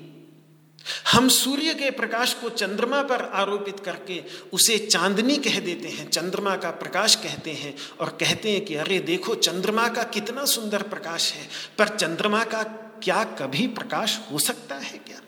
[1.14, 6.56] हम सूर्य के प्रकाश को चंद्रमा पर आरोपित करके उसे चांदनी कह देते हैं, चंद्रमा
[6.56, 11.34] का प्रकाश कहते हैं और कहते हैं कि, अरे देखो, चंद्रमा का कितना सुंदर प्रकाश
[11.34, 11.48] है,
[11.78, 12.64] पर चंद्रमा का
[13.04, 15.22] क्या कभी प्रकाश हो सकता है क्या?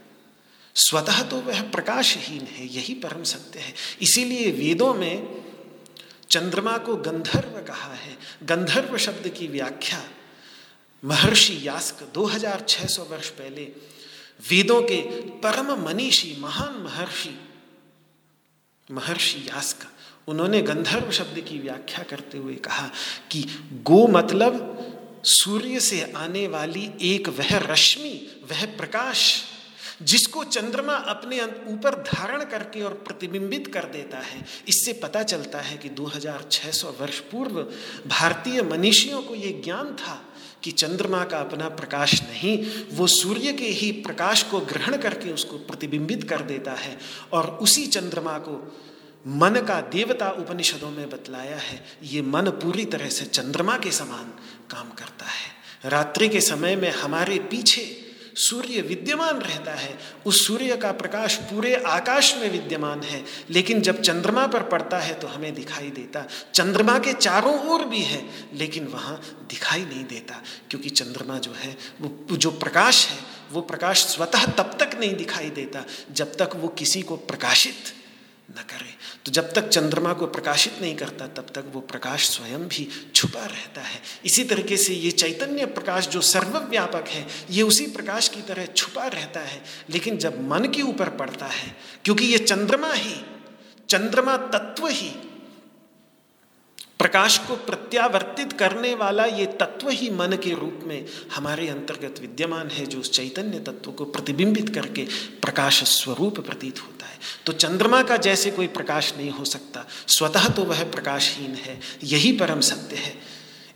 [0.76, 5.44] स्वतः तो वह प्रकाशहीन है, यही परम सत्य है। इसीलिए वेदों में
[6.30, 10.04] चंद्रमा को गंधर्व कहा है। गंधर्व शब्द की व्याख्या
[11.06, 13.64] महर्षि यास्क 2600 वर्ष पहले
[14.50, 17.40] वेदों के परम मनीषी, महान महर्षि
[18.92, 19.88] महर्षि यास्क,
[20.28, 22.92] उन्होंने गंधर्व शब्द की व्याख्या करते हुए कहा
[23.32, 23.44] कि
[23.74, 29.44] गो मतलब सूर्य से आने वाली एक वह रश्मि, वह प्रकाश।
[30.02, 35.78] जिसको चंद्रमा अपने ऊपर धारण करके और प्रतिबिंबित कर देता है, इससे पता चलता है
[35.78, 37.62] कि 2600 वर्ष पूर्व
[38.08, 40.22] भारतीय मनीषियों को ये ज्ञान था
[40.64, 45.58] कि चंद्रमा का अपना प्रकाश नहीं, वो सूर्य के ही प्रकाश को ग्रहण करके उसको
[45.58, 46.98] प्रतिबिंबित कर देता है
[47.32, 48.78] और उसी चंद्रमा को
[49.28, 54.34] मन का देवता उपनिषदों में बतलाया है, ये मन पूरी तरह से चंद्रमा के समान
[54.70, 60.78] काम करता है। रात्रि के समय में हमारे पीछे सूर्य विद्यमान रहता है। उस सूर्य
[60.78, 65.54] का प्रकाश पूरे आकाश में विद्यमान है। लेकिन जब चंद्रमा पर पड़ता है तो हमें
[65.54, 71.38] दिखाई देता। चंद्रमा के चारों ओर भी है, लेकिन वहाँ दिखाई नहीं देता। क्योंकि चंद्रमा
[71.38, 73.18] जो है, वो जो प्रकाश है,
[73.52, 77.76] वो प्रकाश स्वतः तब तक नहीं दिखाई देता जब तक वो किसी को प्रकाशित
[78.52, 78.94] न करे।
[79.26, 83.46] तो जब तक चंद्रमा को प्रकाशित नहीं करता, तब तक वो प्रकाश स्वयं भी छुपा
[83.46, 88.42] रहता है। इसी तरीके से ये चैतन्य प्रकाश जो सर्वव्यापक है, ये उसी प्रकाश की
[88.42, 93.16] तरह छुपा रहता है। लेकिन जब मन के ऊपर पड़ता है, क्योंकि ये चंद्रमा ही,
[93.90, 95.12] चंद्रमा तत्व ही,
[97.00, 102.68] प्रकाश को प्रत्यावर्तित करने वाला ये तत्व ही मन के रूप में हमारे अंतर्गत विद्यमान
[102.68, 105.06] है, जो उस चैतन्य तत्व को प्रतिबिंबित करके
[105.42, 107.01] प्रकाश स्वरूप प्रतीत होता है।
[107.46, 112.32] तो चंद्रमा का जैसे कोई प्रकाश नहीं हो सकता। स्वतः तो वह प्रकाशहीन है, यही
[112.32, 113.22] परम सत्य है।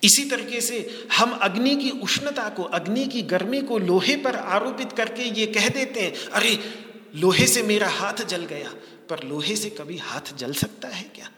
[0.03, 4.91] इसी तरीके से हम अग्नि की उष्णता को, अग्नि की गर्मी को लोहे पर आरोपित
[4.91, 6.59] करके ये कह देते हैं, अरे,
[7.15, 8.73] लोहे से मेरा हाथ जल गया,
[9.09, 11.29] पर लोहे से कभी हाथ जल सकता है क्या?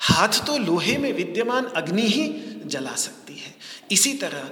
[0.00, 2.34] हाथ तो लोहे में विद्यमान अग्नि ही
[2.66, 3.54] जला सकती है।
[3.92, 4.50] इसी तरह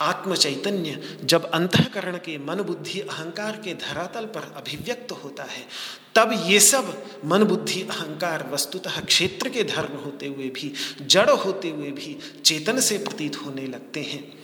[0.00, 5.66] आत्म चैतन्य जब अंतकरण के मन बुद्धि अहंकार के धरातल पर अभिव्यक्त होता है,
[6.14, 10.72] तब ये सब मन बुद्धि अहंकार वस्तुतः क्षेत्र के धर्म होते हुए भी,
[11.02, 14.38] जड़ होते हुए भी चेतन से प्रतीत होने लगते हैं।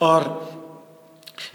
[0.00, 0.63] और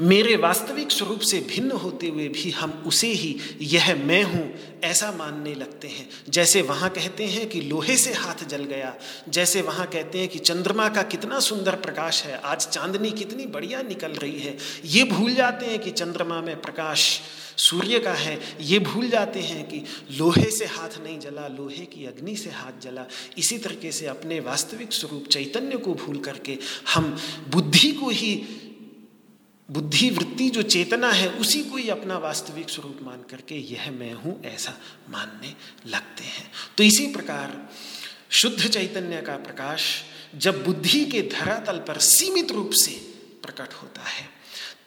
[0.01, 5.11] मेरे वास्तविक स्वरूप से भिन्न होते हुए भी हम उसे ही, यह मैं हूँ, ऐसा
[5.11, 8.95] मानने लगते हैं। जैसे वहाँ कहते हैं कि लोहे से हाथ जल गया,
[9.29, 13.81] जैसे वहाँ कहते हैं कि चंद्रमा का कितना सुंदर प्रकाश है, आज चांदनी कितनी बढ़िया
[13.81, 17.21] निकल रही है। ये भूल जाते हैं कि चंद्रमा में प्रकाश
[17.57, 22.05] सूर्य का है। ये भूल जाते हैं कि लोहे से हाथ नहीं जला, लोहे की
[22.05, 23.05] अग्नि से हाथ जला।
[23.37, 26.57] इसी तरीके से अपने वास्तविक स्वरूप चैतन्य को भूल करके
[26.93, 27.17] हम
[27.49, 28.35] बुद्धि को ही
[29.71, 34.13] बुद्धि वृत्ति जो चेतना है, उसी को ही अपना वास्तविक स्वरूप मान करके यह मैं
[34.13, 34.73] हूँ ऐसा
[35.09, 35.53] मानने
[35.89, 37.69] लगते हैं। तो इसी प्रकार
[38.31, 40.03] शुद्ध चैतन्य का प्रकाश
[40.35, 42.91] जब बुद्धि के धरातल पर सीमित रूप से
[43.43, 44.27] प्रकट होता है,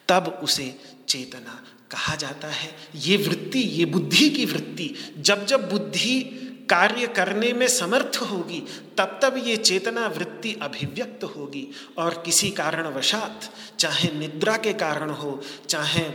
[0.07, 0.73] तब उसे
[1.09, 7.51] चेतना कहा जाता है। ये वृत्ति, ये बुद्धि की वृत्ति जब जब बुद्धि कार्य करने
[7.53, 8.59] में समर्थ होगी,
[8.97, 15.41] तब तब ये चेतना वृत्ति अभिव्यक्त होगी। और किसी कारणवशात, चाहे निद्रा के कारण हो,
[15.69, 16.05] चाहे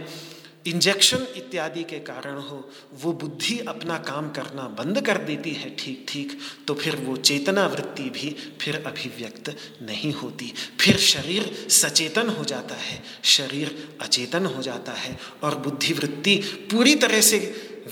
[0.66, 2.56] इंजेक्शन इत्यादि के कारण हो,
[3.02, 6.38] वो बुद्धि अपना काम करना बंद कर देती है ठीक ठीक
[6.68, 12.74] तो फिर वो चेतना वृत्ति भी फिर अभिव्यक्त नहीं होती। फिर शरीर सचेतन हो जाता
[12.74, 16.36] है, शरीर अचेतन हो जाता है, और बुद्धि वृत्ति
[16.70, 17.38] पूरी तरह से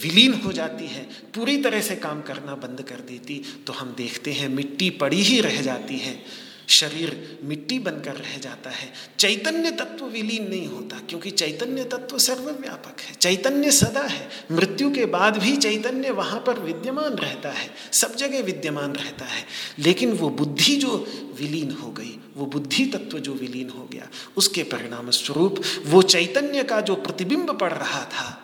[0.03, 1.03] विलीन हो जाती है,
[1.35, 5.41] पूरी तरह से काम करना बंद कर देती तो हम देखते हैं मिट्टी पड़ी ही
[5.41, 11.31] रह जाती है। शरीर मिट्टी बनकर रह जाता है। चैतन्य तत्व विलीन नहीं होता, क्योंकि
[11.31, 17.13] चैतन्य तत्व सर्वव्यापक है। चैतन्य सदा है। मृत्यु के बाद भी चैतन्य वहाँ पर विद्यमान
[17.13, 19.47] रहता है। सब जगह विद्यमान रहता है।
[19.79, 20.97] लेकिन वो बुद्धि जो
[21.41, 26.63] विलीन हो गई, वो बुद्धि तत्व जो विलीन हो गया, उसके परिणाम स्वरूप वो चैतन्य
[26.63, 28.43] का जो प्रतिबिंब पड़ रहा था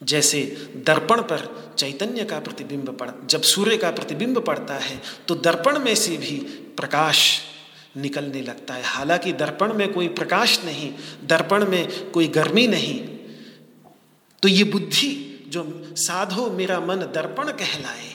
[0.00, 0.40] जैसे
[0.86, 5.94] दर्पण पर चैतन्य का प्रतिबिंब पड़, जब सूर्य का प्रतिबिंब पड़ता है तो दर्पण में
[5.94, 6.36] से भी
[6.76, 7.40] प्रकाश
[7.96, 10.92] निकलने लगता है। हालाँकि दर्पण में कोई प्रकाश नहीं,
[11.24, 12.98] दर्पण में कोई गर्मी नहीं।
[14.42, 15.12] तो ये बुद्धि
[15.48, 15.62] जो
[15.96, 18.12] साधो मेरा मन दर्पण कहलाए,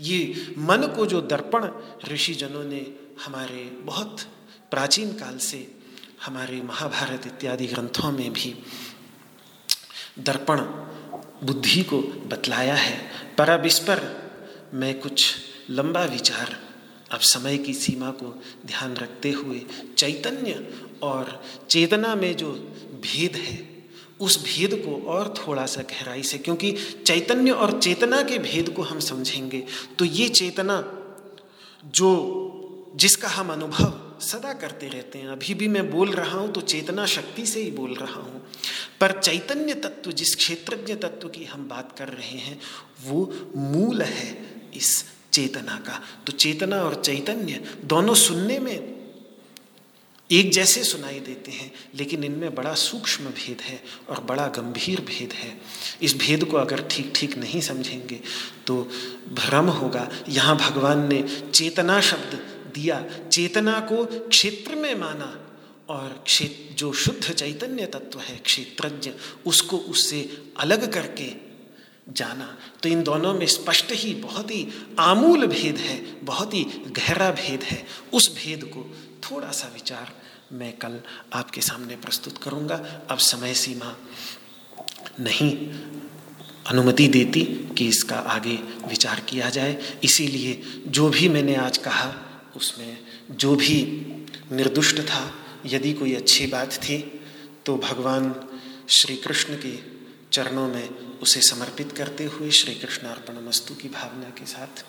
[0.00, 1.68] ये मन को जो दर्पण
[2.08, 2.86] ऋषि जनों ने
[3.24, 4.20] हमारे बहुत
[4.70, 5.66] प्राचीन काल से
[6.24, 8.54] हमारे महाभारत इत्यादि ग्रंथों में भी
[10.18, 10.60] दर्पण
[11.46, 14.00] बुद्धि को बतलाया है। पर अब इस पर
[14.74, 15.36] मैं कुछ
[15.70, 16.56] लंबा विचार,
[17.12, 19.62] अब समय की सीमा को ध्यान रखते हुए
[19.98, 22.52] चैतन्य और चेतना में जो
[23.02, 23.76] भेद है,
[24.20, 26.72] उस भेद को और थोड़ा सा गहराई से, क्योंकि
[27.06, 29.64] चैतन्य और चेतना के भेद को हम समझेंगे।
[29.98, 30.82] तो ये चेतना
[31.84, 36.60] जो, जिसका हम अनुभव सदा करते रहते हैं। अभी भी मैं बोल रहा हूँ तो
[36.62, 38.42] चेतना शक्ति से ही बोल रहा हूँ।
[39.00, 42.58] पर चैतन्य तत्व, जिस क्षेत्रज्ञ तत्व की हम बात कर रहे हैं,
[43.04, 44.36] वो मूल है
[44.74, 48.94] इस चेतना का। तो चेतना और चैतन्य दोनों सुनने में
[50.30, 55.32] एक जैसे सुनाई देते हैं, लेकिन इनमें बड़ा सूक्ष्म भेद है और बड़ा गंभीर भेद
[55.32, 55.52] है।
[56.02, 58.20] इस भेद को अगर ठीक ठीक नहीं समझेंगे
[58.66, 58.82] तो
[59.34, 61.22] भ्रम होगा। यहाँ भगवान ने
[61.54, 62.38] चेतना शब्द
[62.76, 65.42] दिया, चेतना को क्षेत्र में माना।
[65.88, 69.10] और क्षेत्र जो शुद्ध चैतन्य तत्व है, क्षेत्रज्ञ,
[69.46, 70.20] उसको उससे
[70.56, 71.28] अलग करके
[72.08, 74.66] जाना। तो इन दोनों में स्पष्ट ही बहुत ही
[74.98, 78.82] आमूल भेद है, बहुत ही गहरा भेद है। उस भेद को
[79.24, 80.12] थोड़ा सा विचार
[80.52, 81.00] मैं कल
[81.32, 82.76] आपके सामने प्रस्तुत करूँगा।
[83.10, 83.96] अब समय सीमा
[85.20, 85.52] नहीं
[86.66, 87.42] अनुमति देती
[87.78, 88.54] कि इसका आगे
[88.88, 92.14] विचार किया जाए। इसीलिए जो भी मैंने आज कहा
[92.56, 92.98] उसमें
[93.30, 93.82] जो भी
[94.52, 95.32] निर्दुष्ट था,
[95.66, 97.20] यदि कोई अच्छी बात थी
[97.66, 98.34] तो भगवान
[98.88, 99.78] श्री कृष्ण के
[100.32, 100.88] चरणों में
[101.18, 104.84] उसे समर्पित करते हुए श्री कृष्ण अर्पण मस्तु की भावना के साथ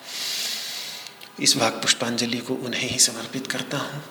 [1.42, 4.04] इस भाग पुष्पांजलि को उन्हें ही समर्पित करता हूँ।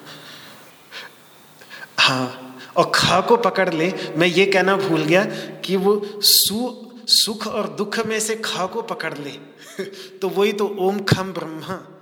[1.98, 5.24] हाँ और खा को पकड़ ले, मैं ये कहना भूल गया
[5.60, 9.30] कि वो सु, सुख और दुख में से खा को पकड़ ले।
[10.18, 11.95] तो वही तो ओम खम ब्रह्मा।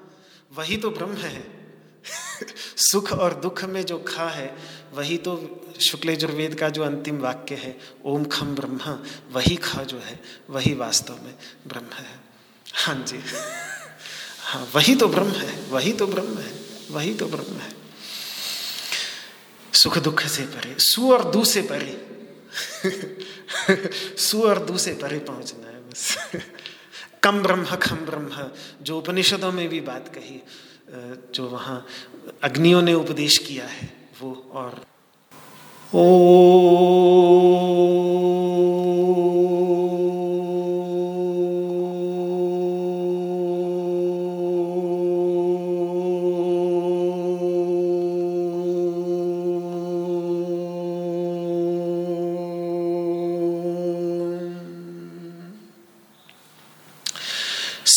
[0.55, 1.65] वही तो ब्रह्म है।
[2.77, 4.57] सुख और दुख में जो खा है,
[4.93, 9.03] वही तो शुक्ल का जो अंतिम वाक्य है ओम खम ब्रह्मा,
[9.33, 11.35] वही खा जो है, वही वास्तव में
[11.67, 12.21] ब्रह्म है।
[12.75, 13.21] हाँ जी।
[14.41, 16.53] हाँ वही तो ब्रह्म है, वही तो ब्रह्म है,
[16.91, 17.73] वही तो ब्रह्म है।
[19.73, 22.15] सुख दुख से परे, सु और दू से परे।
[24.17, 26.17] सु और दू से परे पहुँचना है बस।
[27.25, 28.51] कम ब्रह्म, खम ब्रह्म।
[28.83, 30.43] जो उपनिषदों में भी बात कही
[31.35, 31.87] जो वहाँ
[32.43, 33.89] अग्नियों ने उपदेश किया है,
[34.23, 34.85] वो और।
[35.95, 36.05] ओ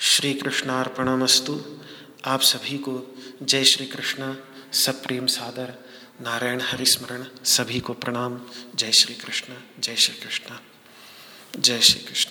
[0.00, 1.80] श्री कृष्णार्पणमस्तु
[2.24, 4.34] आप सभी को जय श्री कृष्ण
[4.72, 5.74] सप्रेम सादर।
[6.20, 8.40] नारायण हरिस्मरण। सभी को प्रणाम।
[8.74, 10.56] जय श्री कृष्ण जय श्री कृष्ण
[11.60, 12.30] जय श्री कृष्ण